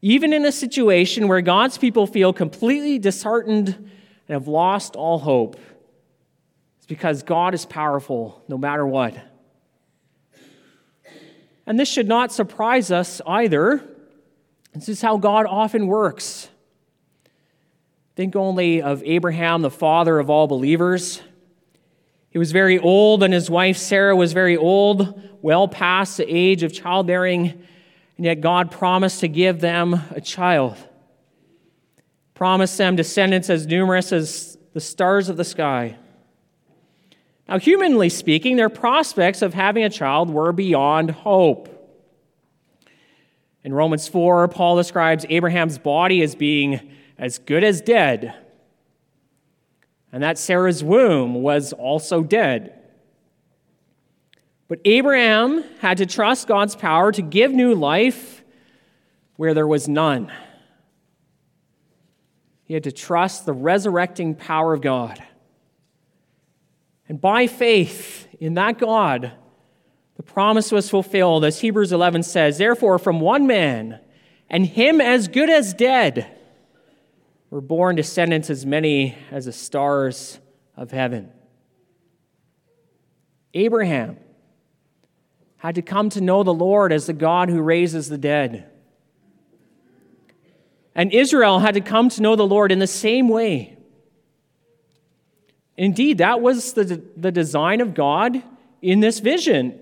even 0.01 0.33
in 0.33 0.45
a 0.45 0.51
situation 0.51 1.27
where 1.27 1.41
God's 1.41 1.79
people 1.79 2.05
feel 2.05 2.31
completely 2.31 2.99
disheartened 2.99 3.69
and 3.69 3.89
have 4.29 4.47
lost 4.47 4.95
all 4.95 5.17
hope. 5.17 5.59
It's 6.77 6.85
because 6.85 7.23
God 7.23 7.55
is 7.55 7.65
powerful 7.65 8.43
no 8.47 8.55
matter 8.55 8.85
what. 8.85 9.15
And 11.65 11.79
this 11.79 11.89
should 11.89 12.07
not 12.07 12.31
surprise 12.31 12.91
us 12.91 13.19
either 13.25 13.83
this 14.75 14.89
is 14.89 15.01
how 15.01 15.17
God 15.17 15.45
often 15.45 15.87
works. 15.87 16.49
Think 18.15 18.35
only 18.35 18.81
of 18.81 19.01
Abraham, 19.03 19.61
the 19.61 19.71
father 19.71 20.19
of 20.19 20.29
all 20.29 20.47
believers. 20.47 21.21
He 22.29 22.37
was 22.37 22.51
very 22.51 22.77
old, 22.77 23.23
and 23.23 23.33
his 23.33 23.49
wife 23.49 23.77
Sarah 23.77 24.15
was 24.15 24.33
very 24.33 24.57
old, 24.57 25.21
well 25.41 25.69
past 25.69 26.17
the 26.17 26.25
age 26.27 26.63
of 26.63 26.73
childbearing, 26.73 27.47
and 28.17 28.25
yet 28.25 28.41
God 28.41 28.71
promised 28.71 29.21
to 29.21 29.29
give 29.29 29.61
them 29.61 30.01
a 30.11 30.19
child. 30.19 30.77
Promised 32.33 32.77
them 32.77 32.97
descendants 32.97 33.49
as 33.49 33.65
numerous 33.65 34.11
as 34.11 34.57
the 34.73 34.81
stars 34.81 35.29
of 35.29 35.37
the 35.37 35.45
sky. 35.45 35.95
Now, 37.47 37.59
humanly 37.59 38.09
speaking, 38.09 38.55
their 38.57 38.69
prospects 38.69 39.41
of 39.41 39.53
having 39.53 39.83
a 39.83 39.89
child 39.89 40.29
were 40.29 40.51
beyond 40.51 41.11
hope. 41.11 41.69
In 43.65 43.73
Romans 43.73 44.07
4, 44.07 44.47
Paul 44.49 44.75
describes 44.75 45.25
Abraham's 45.27 45.79
body 45.79 46.21
as 46.21 46.35
being 46.35 46.91
as 47.17 47.39
good 47.39 47.63
as 47.63 47.81
dead, 47.81 48.35
and 50.11 50.21
that 50.21 50.37
Sarah's 50.37 50.83
womb 50.83 51.33
was 51.33 51.73
also 51.73 52.21
dead. 52.21 52.79
But 54.67 54.81
Abraham 54.85 55.63
had 55.79 55.97
to 55.97 56.05
trust 56.05 56.47
God's 56.47 56.75
power 56.75 57.11
to 57.13 57.23
give 57.23 57.51
new 57.51 57.73
life 57.73 58.43
where 59.35 59.55
there 59.55 59.67
was 59.67 59.87
none. 59.87 60.31
He 62.65 62.75
had 62.75 62.83
to 62.83 62.91
trust 62.91 63.47
the 63.47 63.53
resurrecting 63.53 64.35
power 64.35 64.73
of 64.73 64.81
God. 64.81 65.23
And 67.09 67.19
by 67.19 67.47
faith 67.47 68.27
in 68.39 68.53
that 68.53 68.77
God, 68.77 69.31
the 70.15 70.23
promise 70.23 70.71
was 70.71 70.89
fulfilled, 70.89 71.43
as 71.43 71.59
Hebrews 71.59 71.91
11 71.91 72.23
says, 72.23 72.57
Therefore, 72.57 72.97
from 72.97 73.19
one 73.19 73.47
man, 73.47 73.99
and 74.49 74.65
him 74.65 75.01
as 75.01 75.27
good 75.27 75.49
as 75.49 75.73
dead, 75.73 76.31
were 77.49 77.61
born 77.61 77.95
descendants 77.95 78.49
as 78.49 78.65
many 78.65 79.17
as 79.31 79.45
the 79.45 79.51
stars 79.51 80.39
of 80.75 80.91
heaven. 80.91 81.31
Abraham 83.53 84.17
had 85.57 85.75
to 85.75 85.81
come 85.81 86.09
to 86.09 86.21
know 86.21 86.43
the 86.43 86.53
Lord 86.53 86.91
as 86.91 87.05
the 87.05 87.13
God 87.13 87.49
who 87.49 87.61
raises 87.61 88.09
the 88.09 88.17
dead. 88.17 88.69
And 90.93 91.13
Israel 91.13 91.59
had 91.59 91.73
to 91.73 91.81
come 91.81 92.09
to 92.09 92.21
know 92.21 92.35
the 92.35 92.47
Lord 92.47 92.71
in 92.71 92.79
the 92.79 92.87
same 92.87 93.29
way. 93.29 93.77
Indeed, 95.77 96.19
that 96.19 96.41
was 96.41 96.73
the, 96.73 97.01
the 97.17 97.31
design 97.31 97.81
of 97.81 97.93
God 97.93 98.41
in 98.81 99.01
this 99.01 99.19
vision. 99.19 99.79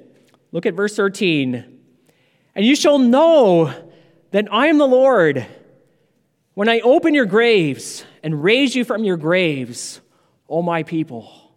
Look 0.54 0.68
at 0.68 0.76
verse 0.76 0.96
13. 0.96 1.66
And 2.56 2.66
you 2.66 2.76
shall 2.76 3.00
know 3.00 3.74
that 4.32 4.48
I 4.54 4.68
am 4.68 4.78
the 4.78 4.88
Lord 4.88 5.46
when 6.54 6.70
I 6.70 6.80
open 6.82 7.16
your 7.16 7.26
graves 7.26 8.06
and 8.22 8.44
raise 8.44 8.76
you 8.76 8.86
from 8.86 9.04
your 9.04 9.18
graves, 9.18 10.00
O 10.48 10.62
my 10.62 10.84
people. 10.84 11.56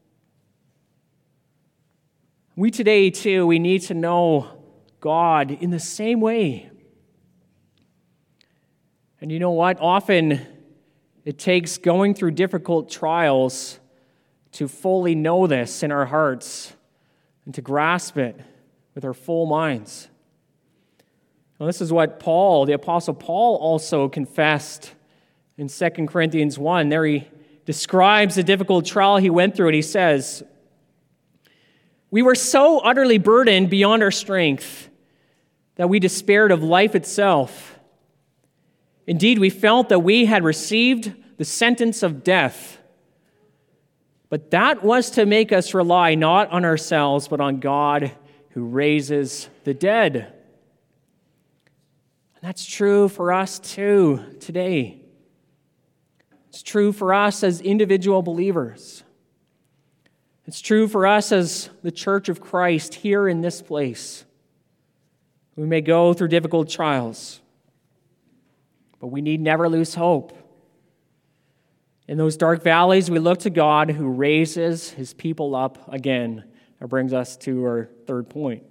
We 2.57 2.71
today, 2.71 3.11
too, 3.11 3.47
we 3.47 3.59
need 3.59 3.83
to 3.83 3.95
know 3.95 4.49
God 5.01 5.51
in 5.51 5.69
the 5.69 5.79
same 5.79 6.23
way. 6.23 6.71
And 9.21 9.31
you 9.31 9.39
know 9.39 9.51
what? 9.51 9.79
Often 9.79 10.41
it 11.27 11.39
takes 11.39 11.77
going 11.77 12.15
through 12.15 12.31
difficult 12.31 12.91
trials 12.91 13.79
to 14.53 14.69
fully 14.69 15.15
know 15.15 15.47
this 15.47 15.83
in 15.83 15.93
our 15.93 16.07
hearts 16.07 16.73
and 17.45 17.55
to 17.55 17.61
grasp 17.61 18.17
it 18.17 18.41
with 18.97 19.05
our 19.05 19.15
full 19.15 19.45
minds. 19.45 20.09
Well, 21.59 21.67
this 21.67 21.83
is 21.83 21.93
what 21.93 22.19
Paul, 22.19 22.65
the 22.65 22.73
Apostle 22.73 23.13
Paul, 23.13 23.57
also 23.57 24.09
confessed 24.09 24.95
in 25.59 25.69
2 25.69 25.91
Corinthians 26.07 26.59
1. 26.59 26.89
There 26.89 27.05
he 27.05 27.29
describes 27.67 28.37
the 28.37 28.43
difficult 28.43 28.87
trial 28.87 29.19
he 29.19 29.29
went 29.29 29.55
through, 29.55 29.69
and 29.69 29.75
he 29.75 29.83
says, 29.83 30.43
We 32.11 32.23
were 32.23 32.35
so 32.35 32.79
utterly 32.79 33.19
burdened 33.19 33.69
beyond 33.69 34.03
our 34.03 34.11
strength 34.11 34.89
that 35.75 35.91
we 35.91 36.01
despaired 36.01 36.51
of 36.51 36.63
life 36.63 36.95
itself. 36.95 37.79
Indeed, 39.07 39.39
we 39.39 39.51
felt 39.51 39.91
that 39.91 40.01
we 40.01 40.25
had 40.25 40.43
received 40.43 41.13
the 41.37 41.45
sentence 41.45 42.03
of 42.03 42.25
death. 42.25 42.79
But 44.31 44.51
that 44.53 44.83
was 44.83 45.11
to 45.13 45.27
make 45.27 45.53
us 45.53 45.75
rely 45.75 46.15
not 46.15 46.51
on 46.51 46.65
ourselves, 46.65 47.29
but 47.29 47.43
on 47.43 47.61
God 47.61 48.13
who 48.57 48.65
raises 48.65 49.51
the 49.65 49.75
dead. 49.75 50.17
And 50.17 50.33
that's 52.41 52.65
true 52.65 53.07
for 53.07 53.31
us 53.31 53.59
too 53.59 54.25
today. 54.41 55.03
It's 56.49 56.63
true 56.63 56.91
for 56.91 57.13
us 57.13 57.45
as 57.45 57.61
individual 57.61 58.23
believers. 58.23 59.05
It's 60.47 60.63
true 60.63 60.89
for 60.89 61.07
us 61.07 61.33
as 61.33 61.69
the 61.83 61.91
church 61.91 62.31
of 62.31 62.41
Christ 62.41 62.95
here 62.95 63.29
in 63.29 63.43
this 63.43 63.61
place. 63.61 64.25
We 65.55 65.67
may 65.67 65.83
go 65.83 66.15
through 66.15 66.29
difficult 66.29 66.71
trials, 66.71 67.43
but 69.01 69.09
we 69.09 69.21
need 69.21 69.43
never 69.43 69.69
lose 69.69 69.95
hope. 69.95 70.35
In 72.09 72.17
those 72.17 72.39
dark 72.39 72.63
valleys, 72.63 73.11
we 73.11 73.19
look 73.19 73.41
to 73.41 73.51
God 73.51 73.91
who 73.91 74.09
raises 74.09 74.93
his 74.93 75.13
people 75.13 75.55
up 75.55 75.93
again. 75.93 76.45
That 76.81 76.89
brings 76.89 77.13
us 77.13 77.37
to 77.39 77.65
our 77.65 77.89
third 78.07 78.29
point. 78.29 78.63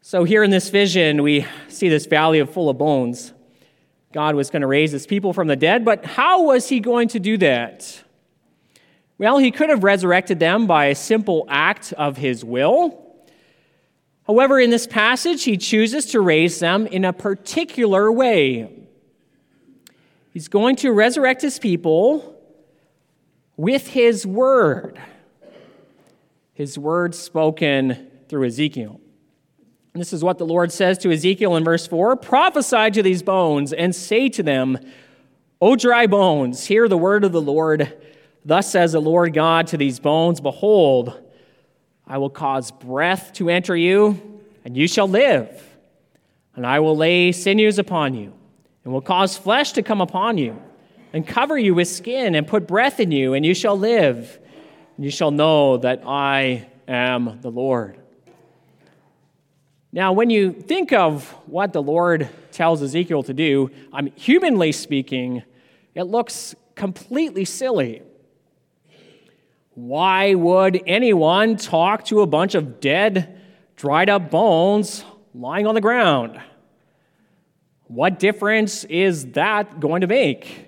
So, 0.00 0.24
here 0.24 0.42
in 0.42 0.50
this 0.50 0.70
vision, 0.70 1.22
we 1.22 1.46
see 1.68 1.88
this 1.88 2.06
valley 2.06 2.38
of 2.38 2.50
full 2.50 2.70
of 2.70 2.78
bones. 2.78 3.34
God 4.12 4.34
was 4.34 4.48
going 4.48 4.62
to 4.62 4.66
raise 4.66 4.90
his 4.90 5.06
people 5.06 5.32
from 5.32 5.48
the 5.48 5.56
dead, 5.56 5.84
but 5.84 6.04
how 6.04 6.44
was 6.44 6.68
he 6.68 6.80
going 6.80 7.08
to 7.08 7.20
do 7.20 7.36
that? 7.38 8.02
Well, 9.18 9.38
he 9.38 9.50
could 9.50 9.68
have 9.68 9.84
resurrected 9.84 10.38
them 10.38 10.66
by 10.66 10.86
a 10.86 10.94
simple 10.94 11.44
act 11.48 11.92
of 11.92 12.16
his 12.16 12.44
will. 12.44 13.04
However, 14.26 14.58
in 14.58 14.70
this 14.70 14.86
passage, 14.86 15.44
he 15.44 15.56
chooses 15.56 16.06
to 16.06 16.20
raise 16.20 16.58
them 16.58 16.86
in 16.86 17.04
a 17.04 17.12
particular 17.12 18.10
way. 18.10 18.72
He's 20.32 20.48
going 20.48 20.76
to 20.76 20.92
resurrect 20.92 21.42
his 21.42 21.58
people 21.58 22.37
with 23.58 23.88
his 23.88 24.24
word. 24.24 24.98
His 26.54 26.78
word 26.78 27.14
spoken 27.14 28.10
through 28.28 28.46
Ezekiel. 28.46 29.00
This 29.94 30.12
is 30.12 30.22
what 30.22 30.38
the 30.38 30.46
Lord 30.46 30.70
says 30.70 30.96
to 30.98 31.10
Ezekiel 31.10 31.56
in 31.56 31.64
verse 31.64 31.86
4 31.86 32.16
Prophesy 32.16 32.92
to 32.92 33.02
these 33.02 33.22
bones 33.22 33.72
and 33.72 33.94
say 33.94 34.28
to 34.30 34.42
them, 34.44 34.78
O 35.60 35.74
dry 35.74 36.06
bones, 36.06 36.66
hear 36.66 36.88
the 36.88 36.96
word 36.96 37.24
of 37.24 37.32
the 37.32 37.42
Lord. 37.42 37.92
Thus 38.44 38.70
says 38.70 38.92
the 38.92 39.00
Lord 39.00 39.34
God 39.34 39.66
to 39.68 39.76
these 39.76 39.98
bones 39.98 40.40
Behold, 40.40 41.20
I 42.06 42.18
will 42.18 42.30
cause 42.30 42.70
breath 42.70 43.32
to 43.34 43.50
enter 43.50 43.76
you, 43.76 44.40
and 44.64 44.76
you 44.76 44.86
shall 44.86 45.08
live. 45.08 45.64
And 46.54 46.64
I 46.64 46.78
will 46.78 46.96
lay 46.96 47.32
sinews 47.32 47.78
upon 47.78 48.14
you, 48.14 48.32
and 48.84 48.92
will 48.92 49.00
cause 49.00 49.36
flesh 49.36 49.72
to 49.72 49.82
come 49.82 50.00
upon 50.00 50.38
you 50.38 50.62
and 51.12 51.26
cover 51.26 51.58
you 51.58 51.74
with 51.74 51.88
skin 51.88 52.34
and 52.34 52.46
put 52.46 52.66
breath 52.66 53.00
in 53.00 53.10
you, 53.10 53.34
and 53.34 53.44
you 53.44 53.54
shall 53.54 53.78
live. 53.78 54.38
And 54.96 55.04
you 55.04 55.10
shall 55.10 55.30
know 55.30 55.78
that 55.78 56.02
I 56.06 56.66
am 56.86 57.38
the 57.40 57.50
Lord. 57.50 57.98
Now, 59.92 60.12
when 60.12 60.28
you 60.28 60.52
think 60.52 60.92
of 60.92 61.28
what 61.46 61.72
the 61.72 61.82
Lord 61.82 62.28
tells 62.52 62.82
Ezekiel 62.82 63.22
to 63.22 63.32
do, 63.32 63.70
I 63.92 64.02
mean, 64.02 64.12
humanly 64.16 64.72
speaking, 64.72 65.42
it 65.94 66.02
looks 66.02 66.54
completely 66.74 67.44
silly. 67.44 68.02
Why 69.74 70.34
would 70.34 70.82
anyone 70.86 71.56
talk 71.56 72.04
to 72.06 72.20
a 72.20 72.26
bunch 72.26 72.54
of 72.54 72.80
dead, 72.80 73.40
dried 73.76 74.10
up 74.10 74.30
bones 74.30 75.04
lying 75.34 75.66
on 75.66 75.74
the 75.74 75.80
ground? 75.80 76.40
What 77.84 78.18
difference 78.18 78.84
is 78.84 79.32
that 79.32 79.80
going 79.80 80.02
to 80.02 80.06
make? 80.06 80.67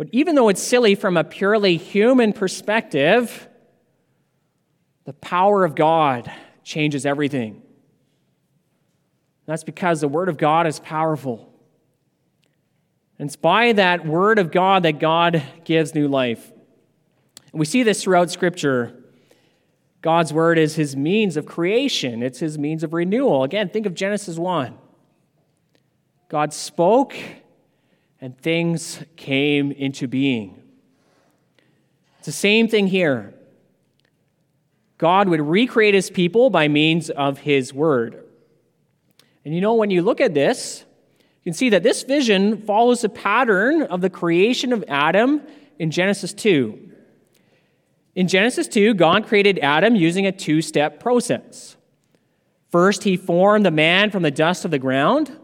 But 0.00 0.08
even 0.12 0.34
though 0.34 0.48
it's 0.48 0.62
silly 0.62 0.94
from 0.94 1.18
a 1.18 1.24
purely 1.24 1.76
human 1.76 2.32
perspective, 2.32 3.46
the 5.04 5.12
power 5.12 5.62
of 5.62 5.74
God 5.74 6.32
changes 6.64 7.04
everything. 7.04 7.60
That's 9.44 9.62
because 9.62 10.00
the 10.00 10.08
Word 10.08 10.30
of 10.30 10.38
God 10.38 10.66
is 10.66 10.80
powerful. 10.80 11.52
And 13.18 13.28
it's 13.28 13.36
by 13.36 13.74
that 13.74 14.06
Word 14.06 14.38
of 14.38 14.50
God 14.50 14.84
that 14.84 15.00
God 15.00 15.42
gives 15.66 15.94
new 15.94 16.08
life. 16.08 16.50
And 17.52 17.60
we 17.60 17.66
see 17.66 17.82
this 17.82 18.02
throughout 18.02 18.30
Scripture. 18.30 18.96
God's 20.00 20.32
Word 20.32 20.56
is 20.56 20.76
His 20.76 20.96
means 20.96 21.36
of 21.36 21.44
creation, 21.44 22.22
it's 22.22 22.38
His 22.38 22.58
means 22.58 22.82
of 22.82 22.94
renewal. 22.94 23.44
Again, 23.44 23.68
think 23.68 23.84
of 23.84 23.92
Genesis 23.92 24.38
1. 24.38 24.78
God 26.30 26.54
spoke, 26.54 27.14
and 28.20 28.36
things 28.38 29.02
came 29.16 29.72
into 29.72 30.06
being. 30.06 30.62
It's 32.18 32.26
the 32.26 32.32
same 32.32 32.68
thing 32.68 32.86
here. 32.86 33.34
God 34.98 35.28
would 35.28 35.40
recreate 35.40 35.94
his 35.94 36.10
people 36.10 36.50
by 36.50 36.68
means 36.68 37.08
of 37.08 37.38
his 37.38 37.72
word. 37.72 38.22
And 39.44 39.54
you 39.54 39.62
know, 39.62 39.74
when 39.74 39.90
you 39.90 40.02
look 40.02 40.20
at 40.20 40.34
this, 40.34 40.84
you 41.18 41.44
can 41.44 41.54
see 41.54 41.70
that 41.70 41.82
this 41.82 42.02
vision 42.02 42.60
follows 42.62 43.00
the 43.00 43.08
pattern 43.08 43.82
of 43.82 44.02
the 44.02 44.10
creation 44.10 44.74
of 44.74 44.84
Adam 44.88 45.40
in 45.78 45.90
Genesis 45.90 46.34
2. 46.34 46.90
In 48.14 48.28
Genesis 48.28 48.68
2, 48.68 48.92
God 48.92 49.26
created 49.26 49.58
Adam 49.60 49.96
using 49.96 50.26
a 50.26 50.32
two 50.32 50.60
step 50.60 51.00
process. 51.00 51.76
First, 52.70 53.04
he 53.04 53.16
formed 53.16 53.64
the 53.64 53.70
man 53.70 54.10
from 54.10 54.22
the 54.22 54.30
dust 54.30 54.66
of 54.66 54.70
the 54.70 54.78
ground. 54.78 55.34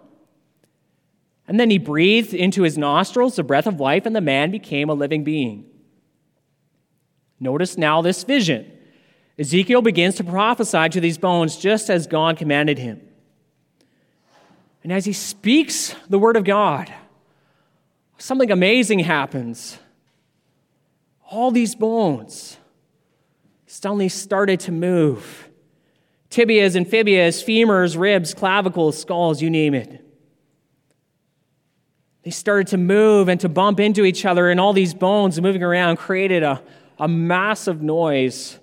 And 1.49 1.61
then 1.61 1.71
he 1.71 1.79
breathed 1.79 2.35
into 2.35 2.63
his 2.63 2.77
nostrils 2.77 3.37
the 3.37 3.45
breath 3.45 3.67
of 3.67 3.79
life, 3.79 4.07
and 4.07 4.17
the 4.17 4.21
man 4.21 4.51
became 4.51 4.89
a 4.89 4.95
living 4.95 5.23
being. 5.25 5.67
Notice 7.39 7.77
now 7.79 8.03
this 8.03 8.25
vision. 8.25 8.71
Ezekiel 9.39 9.83
begins 9.83 10.17
to 10.17 10.25
prophesy 10.25 10.89
to 10.89 11.01
these 11.01 11.19
bones 11.19 11.57
just 11.57 11.91
as 11.91 12.07
God 12.07 12.39
commanded 12.39 12.79
him. 12.79 13.01
And 14.83 14.93
as 14.93 15.05
he 15.05 15.13
speaks 15.13 15.95
the 16.09 16.19
word 16.19 16.37
of 16.37 16.45
God, 16.45 16.93
something 18.19 18.51
amazing 18.51 19.01
happens. 19.01 19.79
All 21.29 21.51
these 21.51 21.75
bones 21.75 22.57
suddenly 23.67 24.09
started 24.09 24.61
to 24.61 24.73
move 24.73 25.49
tibias 26.31 26.77
and 26.77 26.87
fibulas, 26.87 27.45
femurs, 27.45 27.99
ribs, 27.99 28.33
clavicles, 28.33 28.99
skulls, 28.99 29.43
you 29.43 29.51
name 29.51 29.75
it. 29.75 30.06
They 32.27 32.33
started 32.33 32.67
to 32.73 32.77
move 32.77 33.29
and 33.29 33.39
to 33.43 33.49
bump 33.49 33.79
into 33.79 34.05
each 34.05 34.25
other, 34.25 34.51
and 34.51 34.59
all 34.59 34.73
these 34.73 34.95
bones 34.95 35.41
moving 35.41 35.63
around 35.63 35.99
created 35.99 36.43
a, 36.43 36.61
a 36.99 37.07
massive 37.07 37.83
noise. 37.83 38.59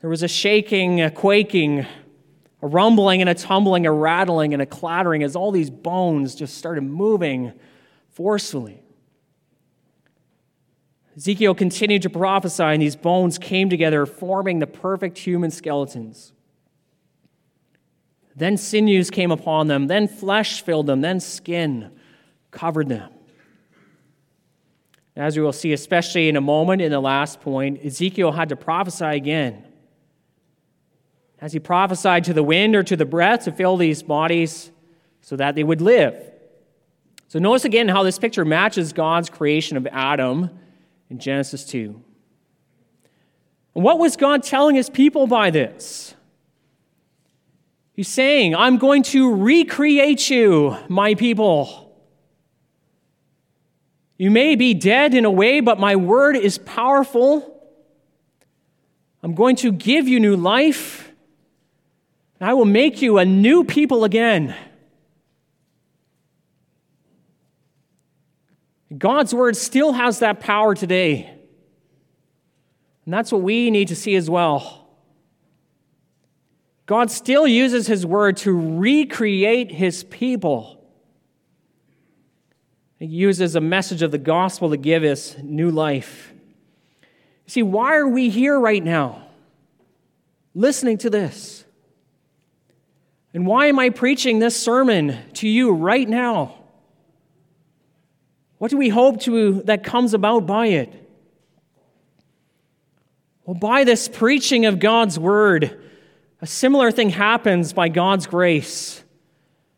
There 0.00 0.08
was 0.08 0.22
a 0.22 0.28
shaking, 0.28 1.00
a 1.00 1.10
quaking, 1.10 1.80
a 1.80 2.66
rumbling, 2.68 3.20
and 3.20 3.28
a 3.28 3.34
tumbling, 3.34 3.84
a 3.84 3.90
rattling, 3.90 4.52
and 4.52 4.62
a 4.62 4.66
clattering 4.66 5.24
as 5.24 5.34
all 5.34 5.50
these 5.50 5.70
bones 5.70 6.36
just 6.36 6.56
started 6.56 6.82
moving 6.82 7.52
forcefully. 8.10 8.80
Ezekiel 11.16 11.56
continued 11.56 12.02
to 12.02 12.10
prophesy, 12.10 12.62
and 12.62 12.80
these 12.80 12.94
bones 12.94 13.38
came 13.38 13.70
together, 13.70 14.06
forming 14.06 14.60
the 14.60 14.68
perfect 14.68 15.18
human 15.18 15.50
skeletons. 15.50 16.32
Then 18.36 18.56
sinews 18.56 19.10
came 19.10 19.32
upon 19.32 19.66
them, 19.66 19.88
then 19.88 20.06
flesh 20.06 20.62
filled 20.62 20.86
them, 20.86 21.00
then 21.00 21.18
skin 21.18 21.90
covered 22.52 22.88
them. 22.88 23.10
As 25.16 25.36
we 25.36 25.42
will 25.42 25.52
see, 25.52 25.72
especially 25.72 26.28
in 26.28 26.36
a 26.36 26.40
moment 26.40 26.80
in 26.80 26.90
the 26.90 27.00
last 27.00 27.40
point, 27.40 27.84
Ezekiel 27.84 28.32
had 28.32 28.48
to 28.50 28.56
prophesy 28.56 29.04
again. 29.04 29.64
As 31.40 31.52
he 31.52 31.58
prophesied 31.58 32.24
to 32.24 32.32
the 32.32 32.42
wind 32.42 32.76
or 32.76 32.84
to 32.84 32.96
the 32.96 33.04
breath 33.04 33.44
to 33.44 33.52
fill 33.52 33.76
these 33.76 34.02
bodies 34.02 34.70
so 35.20 35.36
that 35.36 35.54
they 35.54 35.64
would 35.64 35.80
live. 35.80 36.14
So 37.28 37.38
notice 37.38 37.64
again 37.64 37.88
how 37.88 38.04
this 38.04 38.18
picture 38.18 38.44
matches 38.44 38.92
God's 38.92 39.28
creation 39.28 39.76
of 39.76 39.86
Adam 39.88 40.50
in 41.10 41.18
Genesis 41.18 41.64
2. 41.64 42.00
And 43.74 43.84
what 43.84 43.98
was 43.98 44.16
God 44.16 44.42
telling 44.42 44.76
his 44.76 44.88
people 44.88 45.26
by 45.26 45.50
this? 45.50 46.14
He's 47.94 48.08
saying, 48.08 48.54
I'm 48.54 48.78
going 48.78 49.02
to 49.04 49.34
recreate 49.34 50.30
you, 50.30 50.76
my 50.88 51.14
people. 51.14 51.81
You 54.22 54.30
may 54.30 54.54
be 54.54 54.72
dead 54.72 55.14
in 55.14 55.24
a 55.24 55.30
way, 55.32 55.58
but 55.58 55.80
my 55.80 55.96
word 55.96 56.36
is 56.36 56.56
powerful. 56.56 57.60
I'm 59.20 59.34
going 59.34 59.56
to 59.56 59.72
give 59.72 60.06
you 60.06 60.20
new 60.20 60.36
life, 60.36 61.10
and 62.38 62.48
I 62.48 62.54
will 62.54 62.64
make 62.64 63.02
you 63.02 63.18
a 63.18 63.24
new 63.24 63.64
people 63.64 64.04
again. 64.04 64.54
God's 68.96 69.34
word 69.34 69.56
still 69.56 69.92
has 69.92 70.20
that 70.20 70.38
power 70.38 70.76
today. 70.76 71.28
And 73.04 73.12
that's 73.12 73.32
what 73.32 73.42
we 73.42 73.72
need 73.72 73.88
to 73.88 73.96
see 73.96 74.14
as 74.14 74.30
well. 74.30 74.86
God 76.86 77.10
still 77.10 77.48
uses 77.48 77.88
his 77.88 78.06
word 78.06 78.36
to 78.36 78.52
recreate 78.52 79.72
his 79.72 80.04
people. 80.04 80.81
Uses 83.04 83.56
a 83.56 83.60
message 83.60 84.02
of 84.02 84.12
the 84.12 84.18
gospel 84.18 84.70
to 84.70 84.76
give 84.76 85.02
us 85.02 85.36
new 85.42 85.72
life. 85.72 86.32
See, 87.48 87.64
why 87.64 87.96
are 87.96 88.06
we 88.06 88.30
here 88.30 88.58
right 88.58 88.82
now 88.82 89.26
listening 90.54 90.98
to 90.98 91.10
this? 91.10 91.64
And 93.34 93.44
why 93.44 93.66
am 93.66 93.80
I 93.80 93.90
preaching 93.90 94.38
this 94.38 94.56
sermon 94.56 95.18
to 95.34 95.48
you 95.48 95.72
right 95.72 96.08
now? 96.08 96.54
What 98.58 98.70
do 98.70 98.76
we 98.76 98.88
hope 98.88 99.20
to 99.22 99.62
that 99.62 99.82
comes 99.82 100.14
about 100.14 100.46
by 100.46 100.66
it? 100.66 100.94
Well, 103.44 103.56
by 103.56 103.82
this 103.82 104.06
preaching 104.06 104.64
of 104.66 104.78
God's 104.78 105.18
word, 105.18 105.76
a 106.40 106.46
similar 106.46 106.92
thing 106.92 107.10
happens 107.10 107.72
by 107.72 107.88
God's 107.88 108.28
grace 108.28 109.02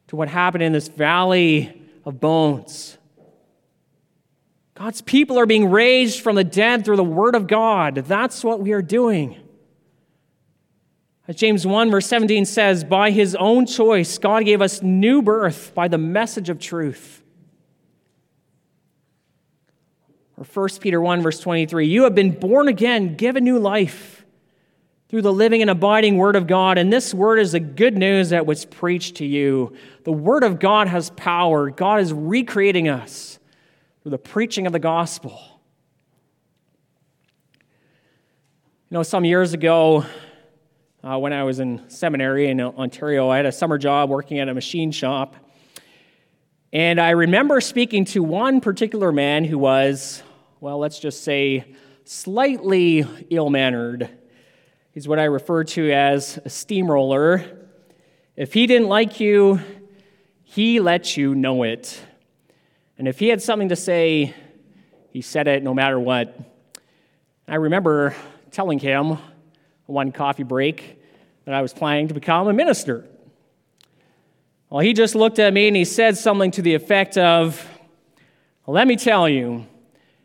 to 0.09 0.17
what 0.17 0.29
happened 0.29 0.63
in 0.63 0.73
this 0.73 0.89
valley 0.89 1.81
of 2.05 2.21
bones. 2.21 2.99
God's 4.75 5.03
people 5.03 5.39
are 5.39 5.47
being 5.47 5.71
raised 5.71 6.21
from 6.21 6.35
the 6.35 6.45
dead 6.45 6.85
through 6.85 6.97
the 6.97 7.05
word 7.05 7.37
of 7.37 7.47
God. 7.47 7.95
That's 7.95 8.43
what 8.43 8.61
we 8.61 8.73
are 8.73 8.83
doing. 8.83 9.41
As 11.29 11.37
James 11.37 11.67
1, 11.67 11.91
verse 11.91 12.07
17 12.07 12.45
says, 12.45 12.85
by 12.85 13.11
his 13.11 13.35
own 13.37 13.67
choice, 13.67 14.19
God 14.19 14.45
gave 14.45 14.61
us 14.61 14.83
new 14.83 15.23
birth 15.23 15.73
by 15.75 15.89
the 15.89 15.97
message 15.97 16.51
of 16.51 16.59
truth. 16.59 17.23
Or 20.37 20.45
1 20.45 20.69
Peter 20.81 21.01
1, 21.01 21.23
verse 21.23 21.39
23 21.39 21.87
You 21.87 22.03
have 22.03 22.15
been 22.15 22.33
born 22.33 22.69
again, 22.69 23.15
given 23.15 23.45
new 23.45 23.59
life 23.59 24.27
through 25.09 25.23
the 25.23 25.33
living 25.33 25.63
and 25.63 25.71
abiding 25.71 26.17
Word 26.17 26.35
of 26.35 26.49
God. 26.49 26.77
And 26.77 26.93
this 26.93 27.15
Word 27.15 27.39
is 27.39 27.53
the 27.53 27.61
good 27.61 27.97
news 27.97 28.31
that 28.31 28.45
was 28.45 28.65
preached 28.65 29.17
to 29.17 29.25
you. 29.25 29.73
The 30.03 30.13
Word 30.13 30.43
of 30.43 30.59
God 30.59 30.89
has 30.89 31.11
power. 31.11 31.71
God 31.71 32.01
is 32.01 32.13
recreating 32.13 32.89
us 32.89 33.39
through 34.05 34.11
the 34.11 34.19
preaching 34.19 34.67
of 34.67 34.73
the 34.75 34.79
gospel. 34.79 35.41
You 38.91 38.99
know, 38.99 39.03
some 39.03 39.25
years 39.25 39.55
ago, 39.55 40.05
uh, 41.03 41.19
when 41.19 41.33
I 41.33 41.45
was 41.45 41.59
in 41.59 41.89
seminary 41.89 42.49
in 42.49 42.61
Ontario, 42.61 43.31
I 43.31 43.39
had 43.39 43.47
a 43.47 43.53
summer 43.53 43.79
job 43.79 44.11
working 44.11 44.41
at 44.41 44.49
a 44.51 44.53
machine 44.53 44.93
shop. 44.93 45.37
And 46.71 47.01
I 47.01 47.11
remember 47.13 47.63
speaking 47.63 48.05
to 48.07 48.23
one 48.23 48.61
particular 48.61 49.11
man 49.11 49.43
who 49.43 49.57
was, 49.57 50.23
well, 50.61 50.77
let's 50.79 50.99
just 50.99 51.25
say, 51.25 51.65
slightly 52.05 53.07
ill 53.31 53.49
mannered. 53.49 54.11
He's 54.93 55.09
what 55.09 55.19
I 55.19 55.25
refer 55.25 55.65
to 55.65 55.91
as 55.91 56.39
a 56.45 56.51
steamroller. 56.51 57.43
If 58.37 58.53
he 58.53 58.67
didn't 58.67 58.89
like 58.89 59.19
you, 59.19 59.61
he 60.43 60.79
let 60.79 61.17
you 61.17 61.35
know 61.35 61.63
it. 61.63 61.99
And 62.99 63.09
if 63.09 63.19
he 63.19 63.29
had 63.29 63.43
something 63.43 63.71
to 63.71 63.77
say, 63.77 64.35
he 65.11 65.21
said 65.21 65.49
it 65.49 65.63
no 65.63 65.75
matter 65.75 65.99
what. 65.99 66.39
I 67.49 67.57
remember 67.57 68.15
telling 68.51 68.79
him 68.79 69.19
one 69.87 70.13
coffee 70.13 70.45
break 70.45 71.01
that 71.45 71.55
I 71.55 71.61
was 71.61 71.73
planning 71.73 72.09
to 72.09 72.15
become 72.15 72.49
a 72.49 72.53
minister. 72.53 73.05
Well, 74.71 74.81
he 74.81 74.93
just 74.93 75.15
looked 75.15 75.39
at 75.39 75.53
me 75.53 75.69
and 75.69 75.77
he 75.77 75.85
said 75.85 76.17
something 76.17 76.51
to 76.53 76.63
the 76.63 76.75
effect 76.75 77.19
of, 77.19 77.67
Let 78.67 78.87
me 78.87 78.97
tell 78.97 79.29
you, 79.29 79.67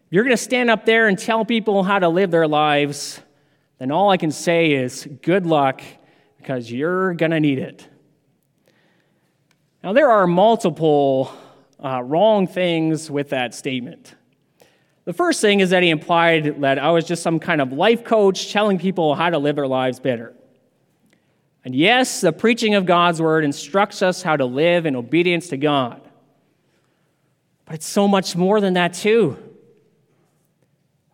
if 0.07 0.13
you're 0.13 0.23
going 0.23 0.35
to 0.35 0.41
stand 0.41 0.69
up 0.69 0.85
there 0.85 1.07
and 1.07 1.19
tell 1.19 1.45
people 1.45 1.83
how 1.83 1.99
to 1.99 2.09
live 2.09 2.31
their 2.31 2.47
lives, 2.47 3.19
then 3.79 3.91
all 3.91 4.09
I 4.09 4.17
can 4.17 4.31
say 4.31 4.71
is 4.71 5.07
good 5.21 5.45
luck 5.45 5.81
because 6.37 6.71
you're 6.71 7.13
going 7.13 7.31
to 7.31 7.39
need 7.39 7.59
it. 7.59 7.87
Now, 9.83 9.93
there 9.93 10.09
are 10.09 10.25
multiple 10.27 11.31
uh, 11.83 12.03
wrong 12.03 12.47
things 12.47 13.09
with 13.09 13.29
that 13.29 13.53
statement. 13.53 14.15
The 15.05 15.13
first 15.13 15.41
thing 15.41 15.59
is 15.59 15.71
that 15.71 15.81
he 15.81 15.89
implied 15.89 16.61
that 16.61 16.77
I 16.77 16.91
was 16.91 17.05
just 17.05 17.23
some 17.23 17.39
kind 17.39 17.61
of 17.61 17.71
life 17.71 18.03
coach 18.03 18.51
telling 18.51 18.77
people 18.77 19.15
how 19.15 19.29
to 19.29 19.39
live 19.39 19.55
their 19.55 19.67
lives 19.67 19.99
better. 19.99 20.35
And 21.65 21.73
yes, 21.73 22.21
the 22.21 22.31
preaching 22.31 22.75
of 22.75 22.85
God's 22.85 23.21
word 23.21 23.43
instructs 23.43 24.01
us 24.01 24.21
how 24.21 24.37
to 24.37 24.45
live 24.45 24.85
in 24.85 24.95
obedience 24.95 25.49
to 25.49 25.57
God. 25.57 26.01
But 27.65 27.75
it's 27.75 27.87
so 27.87 28.07
much 28.07 28.35
more 28.35 28.61
than 28.61 28.73
that, 28.73 28.93
too. 28.93 29.37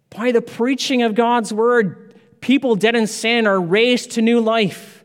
By 0.09 0.31
the 0.31 0.41
preaching 0.41 1.01
of 1.01 1.15
God's 1.15 1.53
word, 1.53 2.15
people 2.41 2.75
dead 2.75 2.95
in 2.95 3.07
sin 3.07 3.47
are 3.47 3.59
raised 3.59 4.11
to 4.11 4.21
new 4.21 4.39
life. 4.39 5.03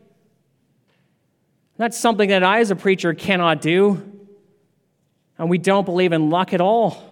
That's 1.77 1.97
something 1.97 2.29
that 2.29 2.43
I, 2.43 2.59
as 2.59 2.71
a 2.71 2.75
preacher, 2.75 3.13
cannot 3.13 3.61
do. 3.61 4.10
And 5.37 5.49
we 5.49 5.57
don't 5.57 5.85
believe 5.85 6.13
in 6.13 6.29
luck 6.29 6.53
at 6.53 6.61
all. 6.61 7.11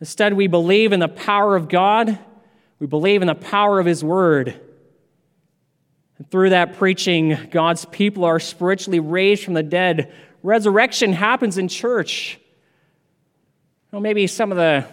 Instead, 0.00 0.34
we 0.34 0.46
believe 0.46 0.92
in 0.92 1.00
the 1.00 1.08
power 1.08 1.56
of 1.56 1.68
God, 1.68 2.18
we 2.78 2.86
believe 2.86 3.20
in 3.20 3.28
the 3.28 3.34
power 3.34 3.78
of 3.78 3.86
His 3.86 4.02
word. 4.02 4.58
And 6.18 6.30
through 6.30 6.50
that 6.50 6.76
preaching, 6.76 7.36
God's 7.50 7.84
people 7.84 8.24
are 8.24 8.40
spiritually 8.40 9.00
raised 9.00 9.44
from 9.44 9.54
the 9.54 9.62
dead. 9.62 10.12
Resurrection 10.42 11.12
happens 11.12 11.58
in 11.58 11.68
church. 11.68 12.38
Well, 13.92 14.00
maybe 14.00 14.26
some 14.26 14.52
of 14.52 14.56
the, 14.56 14.86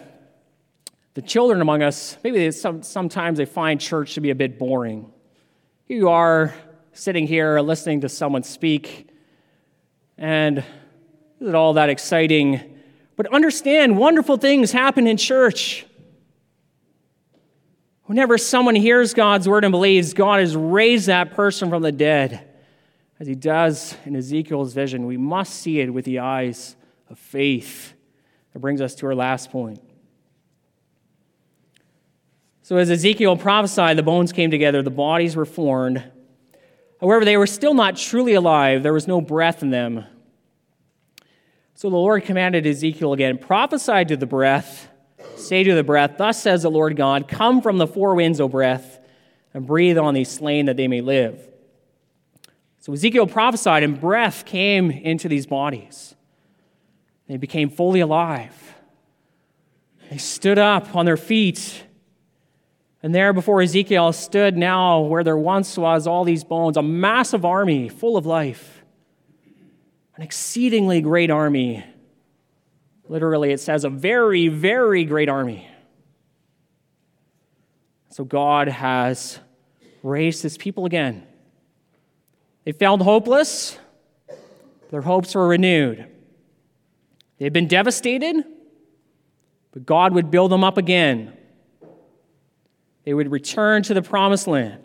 the 1.14 1.22
children 1.22 1.60
among 1.60 1.82
us, 1.82 2.16
maybe 2.24 2.38
they, 2.38 2.50
some, 2.50 2.82
sometimes 2.82 3.38
they 3.38 3.44
find 3.46 3.80
church 3.80 4.14
to 4.14 4.20
be 4.20 4.30
a 4.30 4.34
bit 4.34 4.58
boring. 4.58 5.10
Here 5.86 5.96
you 5.96 6.08
are 6.10 6.54
sitting 6.92 7.26
here 7.26 7.60
listening 7.60 8.00
to 8.02 8.08
someone 8.08 8.42
speak, 8.42 9.08
and 10.18 10.64
isn't 11.40 11.54
all 11.54 11.74
that 11.74 11.88
exciting? 11.88 12.78
But 13.16 13.32
understand, 13.32 13.98
wonderful 13.98 14.36
things 14.36 14.72
happen 14.72 15.06
in 15.06 15.16
church. 15.16 15.84
Whenever 18.04 18.38
someone 18.38 18.74
hears 18.74 19.12
God's 19.12 19.48
word 19.48 19.64
and 19.64 19.72
believes, 19.72 20.14
God 20.14 20.40
has 20.40 20.56
raised 20.56 21.08
that 21.08 21.34
person 21.34 21.68
from 21.68 21.82
the 21.82 21.92
dead, 21.92 22.48
as 23.20 23.26
he 23.26 23.34
does 23.34 23.94
in 24.04 24.16
Ezekiel's 24.16 24.72
vision, 24.72 25.04
we 25.04 25.16
must 25.16 25.54
see 25.54 25.80
it 25.80 25.92
with 25.92 26.04
the 26.04 26.20
eyes 26.20 26.76
of 27.10 27.18
faith. 27.18 27.92
That 28.52 28.60
brings 28.60 28.80
us 28.80 28.94
to 28.96 29.06
our 29.06 29.14
last 29.14 29.50
point. 29.50 29.82
So, 32.62 32.76
as 32.76 32.90
Ezekiel 32.90 33.36
prophesied, 33.36 33.96
the 33.96 34.02
bones 34.02 34.32
came 34.32 34.50
together, 34.50 34.82
the 34.82 34.90
bodies 34.90 35.36
were 35.36 35.46
formed. 35.46 36.02
However, 37.00 37.24
they 37.24 37.36
were 37.36 37.46
still 37.46 37.74
not 37.74 37.96
truly 37.96 38.34
alive, 38.34 38.82
there 38.82 38.92
was 38.92 39.08
no 39.08 39.20
breath 39.20 39.62
in 39.62 39.70
them. 39.70 40.04
So 41.78 41.88
the 41.90 41.96
Lord 41.96 42.24
commanded 42.24 42.66
Ezekiel 42.66 43.12
again 43.12 43.38
prophesy 43.38 44.04
to 44.06 44.16
the 44.16 44.26
breath 44.26 44.88
Say 45.36 45.62
to 45.62 45.74
the 45.76 45.84
breath, 45.84 46.14
Thus 46.18 46.42
says 46.42 46.62
the 46.62 46.70
Lord 46.70 46.96
God, 46.96 47.28
Come 47.28 47.62
from 47.62 47.78
the 47.78 47.86
four 47.86 48.16
winds, 48.16 48.40
O 48.40 48.48
breath, 48.48 48.98
and 49.54 49.64
breathe 49.64 49.96
on 49.96 50.14
these 50.14 50.28
slain 50.28 50.66
that 50.66 50.76
they 50.76 50.88
may 50.88 51.00
live. 51.00 51.48
So 52.80 52.92
Ezekiel 52.92 53.28
prophesied, 53.28 53.84
and 53.84 54.00
breath 54.00 54.44
came 54.44 54.90
into 54.90 55.28
these 55.28 55.46
bodies. 55.46 56.16
They 57.28 57.36
became 57.36 57.70
fully 57.70 58.00
alive. 58.00 58.74
They 60.10 60.18
stood 60.18 60.58
up 60.58 60.96
on 60.96 61.06
their 61.06 61.16
feet. 61.16 61.84
And 63.00 63.14
there 63.14 63.32
before 63.32 63.62
Ezekiel 63.62 64.12
stood 64.12 64.56
now 64.56 65.02
where 65.02 65.22
there 65.22 65.36
once 65.36 65.78
was 65.78 66.08
all 66.08 66.24
these 66.24 66.42
bones, 66.42 66.76
a 66.76 66.82
massive 66.82 67.44
army 67.44 67.88
full 67.88 68.16
of 68.16 68.26
life, 68.26 68.77
an 70.18 70.24
exceedingly 70.24 71.00
great 71.00 71.30
army. 71.30 71.84
Literally, 73.08 73.52
it 73.52 73.60
says 73.60 73.84
a 73.84 73.88
very, 73.88 74.48
very 74.48 75.04
great 75.04 75.28
army. 75.28 75.70
So 78.10 78.24
God 78.24 78.66
has 78.66 79.38
raised 80.02 80.42
his 80.42 80.58
people 80.58 80.86
again. 80.86 81.24
They 82.64 82.72
felt 82.72 83.00
hopeless, 83.00 83.78
their 84.90 85.02
hopes 85.02 85.36
were 85.36 85.46
renewed. 85.46 86.04
They 87.38 87.44
had 87.44 87.52
been 87.52 87.68
devastated, 87.68 88.44
but 89.70 89.86
God 89.86 90.12
would 90.14 90.32
build 90.32 90.50
them 90.50 90.64
up 90.64 90.78
again. 90.78 91.32
They 93.04 93.14
would 93.14 93.30
return 93.30 93.84
to 93.84 93.94
the 93.94 94.02
promised 94.02 94.48
land. 94.48 94.82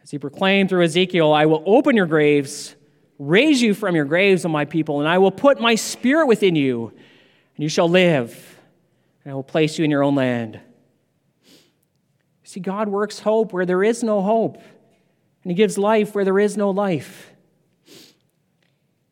As 0.00 0.12
he 0.12 0.18
proclaimed 0.18 0.68
through 0.68 0.84
Ezekiel, 0.84 1.32
I 1.32 1.46
will 1.46 1.64
open 1.66 1.96
your 1.96 2.06
graves, 2.06 2.76
raise 3.18 3.62
you 3.62 3.74
from 3.74 3.94
your 3.94 4.04
graves, 4.04 4.44
O 4.44 4.48
my 4.48 4.64
people, 4.64 5.00
and 5.00 5.08
I 5.08 5.18
will 5.18 5.30
put 5.30 5.60
my 5.60 5.74
spirit 5.74 6.26
within 6.26 6.56
you, 6.56 6.88
and 7.56 7.62
you 7.62 7.68
shall 7.68 7.88
live, 7.88 8.58
and 9.24 9.32
I 9.32 9.34
will 9.34 9.42
place 9.42 9.78
you 9.78 9.84
in 9.84 9.90
your 9.90 10.02
own 10.02 10.14
land. 10.14 10.60
See, 12.44 12.60
God 12.60 12.88
works 12.88 13.18
hope 13.18 13.52
where 13.52 13.66
there 13.66 13.82
is 13.82 14.02
no 14.02 14.22
hope, 14.22 14.56
and 15.42 15.50
He 15.50 15.54
gives 15.54 15.78
life 15.78 16.14
where 16.14 16.24
there 16.24 16.38
is 16.38 16.56
no 16.56 16.70
life. 16.70 17.32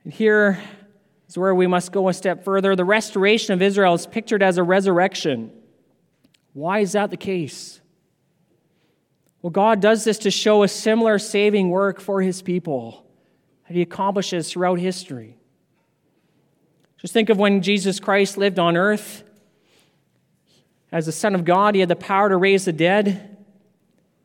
And 0.04 0.12
here 0.12 0.62
is 1.28 1.38
where 1.38 1.54
we 1.54 1.66
must 1.66 1.90
go 1.90 2.08
a 2.08 2.14
step 2.14 2.44
further. 2.44 2.76
The 2.76 2.84
restoration 2.84 3.54
of 3.54 3.62
Israel 3.62 3.94
is 3.94 4.06
pictured 4.06 4.42
as 4.42 4.58
a 4.58 4.62
resurrection. 4.62 5.50
Why 6.52 6.80
is 6.80 6.92
that 6.92 7.10
the 7.10 7.16
case? 7.16 7.80
Well, 9.40 9.50
God 9.50 9.80
does 9.80 10.04
this 10.04 10.18
to 10.18 10.30
show 10.30 10.62
a 10.62 10.68
similar 10.68 11.18
saving 11.18 11.70
work 11.70 12.00
for 12.00 12.22
his 12.22 12.40
people 12.40 13.03
that 13.66 13.74
he 13.74 13.83
accomplishes 13.83 14.50
throughout 14.50 14.79
history. 14.79 15.37
Just 16.98 17.12
think 17.12 17.29
of 17.29 17.38
when 17.38 17.62
Jesus 17.62 18.00
Christ 18.00 18.38
lived 18.38 18.59
on 18.59 18.77
earth. 18.77 19.24
As 20.90 21.07
the 21.07 21.12
Son 21.12 21.35
of 21.35 21.44
God, 21.44 21.74
he 21.74 21.81
had 21.81 21.88
the 21.88 21.96
power 21.96 22.29
to 22.29 22.37
raise 22.37 22.64
the 22.64 22.72
dead. 22.72 23.37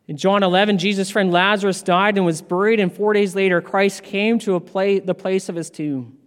In 0.07 0.17
John 0.17 0.43
11, 0.43 0.77
Jesus' 0.77 1.09
friend 1.09 1.31
Lazarus 1.31 1.81
died 1.81 2.17
and 2.17 2.25
was 2.25 2.41
buried, 2.41 2.79
and 2.79 2.91
four 2.91 3.13
days 3.13 3.35
later, 3.35 3.61
Christ 3.61 4.03
came 4.03 4.39
to 4.39 4.53
the 4.53 5.15
place 5.15 5.49
of 5.49 5.55
his 5.55 5.69
tomb. 5.69 6.17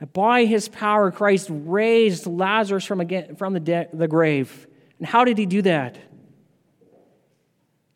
And 0.00 0.10
by 0.12 0.46
his 0.46 0.68
power, 0.68 1.10
Christ 1.10 1.48
raised 1.50 2.26
Lazarus 2.26 2.86
from, 2.86 3.00
again, 3.00 3.36
from 3.36 3.52
the, 3.52 3.60
de- 3.60 3.88
the 3.92 4.08
grave. 4.08 4.66
And 4.98 5.06
how 5.06 5.24
did 5.24 5.36
he 5.36 5.44
do 5.44 5.60
that? 5.62 5.98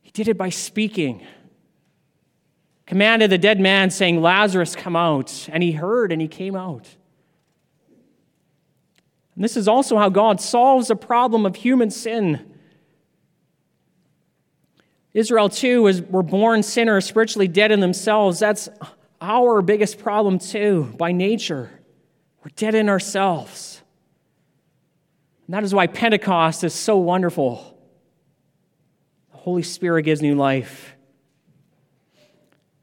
He 0.02 0.10
did 0.10 0.28
it 0.28 0.36
by 0.36 0.50
speaking. 0.50 1.26
Commanded 2.86 3.30
the 3.30 3.38
dead 3.38 3.60
man, 3.60 3.90
saying, 3.90 4.20
Lazarus, 4.20 4.76
come 4.76 4.94
out. 4.96 5.48
And 5.50 5.62
he 5.62 5.72
heard 5.72 6.12
and 6.12 6.20
he 6.20 6.28
came 6.28 6.54
out. 6.54 6.88
And 9.34 9.42
this 9.42 9.56
is 9.56 9.66
also 9.66 9.96
how 9.96 10.10
God 10.10 10.40
solves 10.40 10.88
the 10.88 10.96
problem 10.96 11.46
of 11.46 11.56
human 11.56 11.90
sin. 11.90 12.52
Israel, 15.12 15.48
too, 15.48 15.82
was, 15.82 16.02
were 16.02 16.22
born 16.22 16.62
sinners, 16.62 17.06
spiritually 17.06 17.48
dead 17.48 17.72
in 17.72 17.80
themselves. 17.80 18.38
That's 18.38 18.68
our 19.20 19.62
biggest 19.62 19.98
problem, 19.98 20.38
too, 20.38 20.92
by 20.98 21.12
nature. 21.12 21.70
We're 22.42 22.50
dead 22.56 22.74
in 22.74 22.88
ourselves. 22.88 23.80
And 25.46 25.54
that 25.54 25.64
is 25.64 25.74
why 25.74 25.86
Pentecost 25.86 26.64
is 26.64 26.74
so 26.74 26.96
wonderful. 26.98 27.78
The 29.32 29.38
Holy 29.38 29.62
Spirit 29.62 30.02
gives 30.02 30.20
new 30.20 30.34
life. 30.34 30.93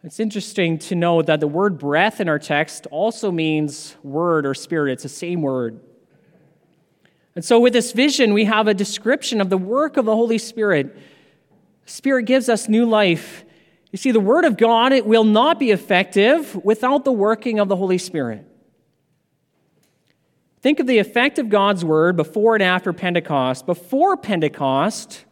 It's 0.04 0.20
interesting 0.20 0.80
to 0.80 0.96
know 0.96 1.22
that 1.22 1.40
the 1.40 1.48
word 1.48 1.78
breath 1.78 2.20
in 2.20 2.28
our 2.28 2.40
text 2.40 2.88
also 2.90 3.32
means 3.32 3.96
word 4.02 4.48
or 4.48 4.56
spirit. 4.56 4.94
It's 4.94 5.04
the 5.04 5.10
same 5.10 5.42
word. 5.42 5.80
And 7.36 7.46
so, 7.46 7.60
with 7.60 7.74
this 7.74 7.92
vision, 7.92 8.34
we 8.34 8.46
have 8.46 8.68
a 8.68 8.74
description 8.74 9.40
of 9.40 9.50
the 9.50 9.58
work 9.58 9.98
of 9.98 10.06
the 10.06 10.16
Holy 10.16 10.38
Spirit. 10.38 10.98
Spirit 11.86 12.24
gives 12.24 12.50
us 12.50 12.68
new 12.68 12.86
life. 12.86 13.46
You 13.92 13.98
see, 13.98 14.12
the 14.12 14.20
Word 14.20 14.46
of 14.46 14.58
God 14.58 14.92
it 14.92 15.06
will 15.06 15.24
not 15.24 15.60
be 15.60 15.72
effective 15.72 16.56
without 16.56 17.06
the 17.06 17.12
working 17.12 17.60
of 17.60 17.68
the 17.68 17.76
Holy 17.76 17.98
Spirit. 17.98 18.46
Think 20.62 20.80
of 20.80 20.88
the 20.88 21.00
effect 21.00 21.40
of 21.40 21.50
God's 21.50 21.84
word 21.84 22.16
before 22.16 22.56
and 22.56 22.64
after 22.64 22.94
Pentecost. 22.94 23.66
Before 23.66 24.16
Pentecost, 24.16 25.26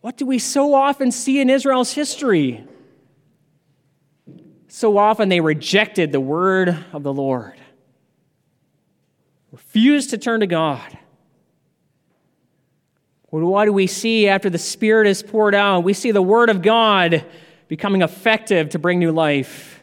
what 0.00 0.16
do 0.16 0.26
we 0.26 0.38
so 0.38 0.74
often 0.74 1.10
see 1.10 1.40
in 1.40 1.50
Israel's 1.50 1.92
history? 1.92 2.64
So 4.68 4.98
often 4.98 5.28
they 5.28 5.40
rejected 5.40 6.12
the 6.12 6.20
word 6.20 6.84
of 6.92 7.02
the 7.02 7.12
Lord, 7.12 7.58
refused 9.50 10.10
to 10.10 10.18
turn 10.18 10.40
to 10.40 10.46
God. 10.46 10.98
What 13.30 13.66
do 13.66 13.72
we 13.72 13.86
see 13.86 14.28
after 14.28 14.48
the 14.48 14.58
Spirit 14.58 15.06
is 15.06 15.22
poured 15.22 15.54
out? 15.54 15.84
We 15.84 15.92
see 15.92 16.12
the 16.12 16.22
Word 16.22 16.48
of 16.48 16.62
God 16.62 17.26
becoming 17.68 18.00
effective 18.00 18.70
to 18.70 18.78
bring 18.78 18.98
new 18.98 19.12
life. 19.12 19.82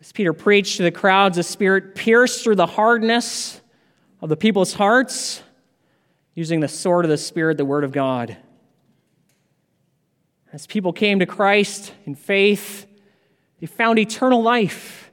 As 0.00 0.10
Peter 0.10 0.32
preached 0.32 0.78
to 0.78 0.84
the 0.84 0.90
crowds, 0.90 1.36
the 1.36 1.42
Spirit 1.42 1.94
pierced 1.94 2.44
through 2.44 2.56
the 2.56 2.66
hardness 2.66 3.60
of 4.22 4.30
the 4.30 4.38
people's 4.38 4.72
hearts 4.72 5.42
using 6.34 6.60
the 6.60 6.68
sword 6.68 7.04
of 7.04 7.10
the 7.10 7.18
Spirit, 7.18 7.58
the 7.58 7.64
Word 7.66 7.84
of 7.84 7.92
God. 7.92 8.38
As 10.54 10.68
people 10.68 10.92
came 10.92 11.18
to 11.18 11.26
Christ 11.26 11.92
in 12.06 12.14
faith, 12.14 12.86
they 13.58 13.66
found 13.66 13.98
eternal 13.98 14.40
life. 14.40 15.10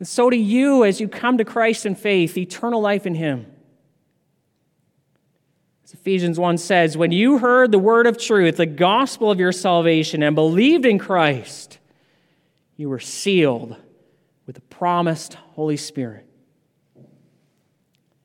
And 0.00 0.08
so 0.08 0.28
do 0.28 0.36
you 0.36 0.84
as 0.84 1.00
you 1.00 1.06
come 1.06 1.38
to 1.38 1.44
Christ 1.44 1.86
in 1.86 1.94
faith, 1.94 2.36
eternal 2.36 2.80
life 2.80 3.06
in 3.06 3.14
Him. 3.14 3.46
As 5.84 5.94
Ephesians 5.94 6.36
1 6.36 6.58
says, 6.58 6.96
when 6.96 7.12
you 7.12 7.38
heard 7.38 7.70
the 7.70 7.78
word 7.78 8.08
of 8.08 8.18
truth, 8.18 8.56
the 8.56 8.66
gospel 8.66 9.30
of 9.30 9.38
your 9.38 9.52
salvation, 9.52 10.20
and 10.20 10.34
believed 10.34 10.84
in 10.84 10.98
Christ, 10.98 11.78
you 12.76 12.88
were 12.88 12.98
sealed 12.98 13.76
with 14.46 14.56
the 14.56 14.62
promised 14.62 15.34
Holy 15.34 15.76
Spirit. 15.76 16.26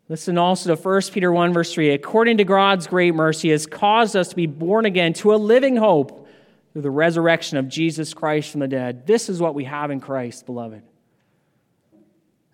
Listen 0.10 0.40
also 0.40 0.76
to 0.76 0.82
1 0.82 1.02
Peter 1.12 1.32
1, 1.32 1.54
verse 1.54 1.72
3. 1.72 1.92
According 1.92 2.38
to 2.38 2.44
God's 2.44 2.88
great 2.88 3.14
mercy, 3.14 3.52
has 3.52 3.68
caused 3.68 4.16
us 4.16 4.30
to 4.30 4.36
be 4.36 4.48
born 4.48 4.86
again 4.86 5.14
to 5.14 5.36
a 5.36 5.38
living 5.38 5.76
hope 5.76 6.24
through 6.72 6.82
the 6.82 6.92
resurrection 6.92 7.58
of 7.58 7.68
Jesus 7.68 8.14
Christ 8.14 8.52
from 8.52 8.62
the 8.62 8.68
dead. 8.68 9.08
This 9.08 9.30
is 9.30 9.40
what 9.42 9.56
we 9.56 9.66
have 9.66 9.92
in 9.92 10.00
Christ, 10.00 10.46
beloved. 10.46 10.84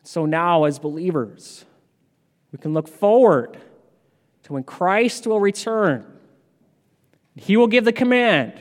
So 0.03 0.25
now, 0.25 0.65
as 0.65 0.79
believers, 0.79 1.65
we 2.51 2.59
can 2.59 2.73
look 2.73 2.87
forward 2.87 3.57
to 4.43 4.53
when 4.53 4.63
Christ 4.63 5.25
will 5.27 5.39
return. 5.39 6.05
He 7.35 7.57
will 7.57 7.67
give 7.67 7.85
the 7.85 7.93
command, 7.93 8.53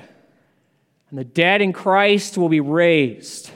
and 1.10 1.18
the 1.18 1.24
dead 1.24 1.60
in 1.60 1.72
Christ 1.72 2.38
will 2.38 2.48
be 2.48 2.60
raised 2.60 3.50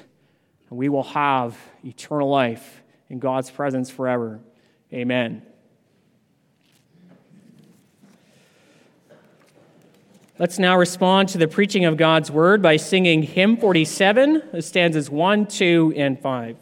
and 0.69 0.79
we 0.79 0.89
will 0.89 1.05
have 1.05 1.57
eternal 1.85 2.29
life 2.29 2.83
in 3.09 3.19
God's 3.19 3.51
presence 3.51 3.91
forever. 3.91 4.41
Amen. 4.93 5.43
Let's 10.39 10.59
now 10.59 10.77
respond 10.77 11.31
to 11.31 11.39
the 11.39 11.49
preaching 11.49 11.87
of 11.87 11.97
God's 11.97 12.31
word 12.31 12.61
by 12.61 12.77
singing 12.77 13.23
hymn 13.23 13.57
47, 13.57 14.61
stanzas 14.61 15.09
1, 15.09 15.47
2, 15.47 15.95
and 15.97 16.21
5. 16.21 16.57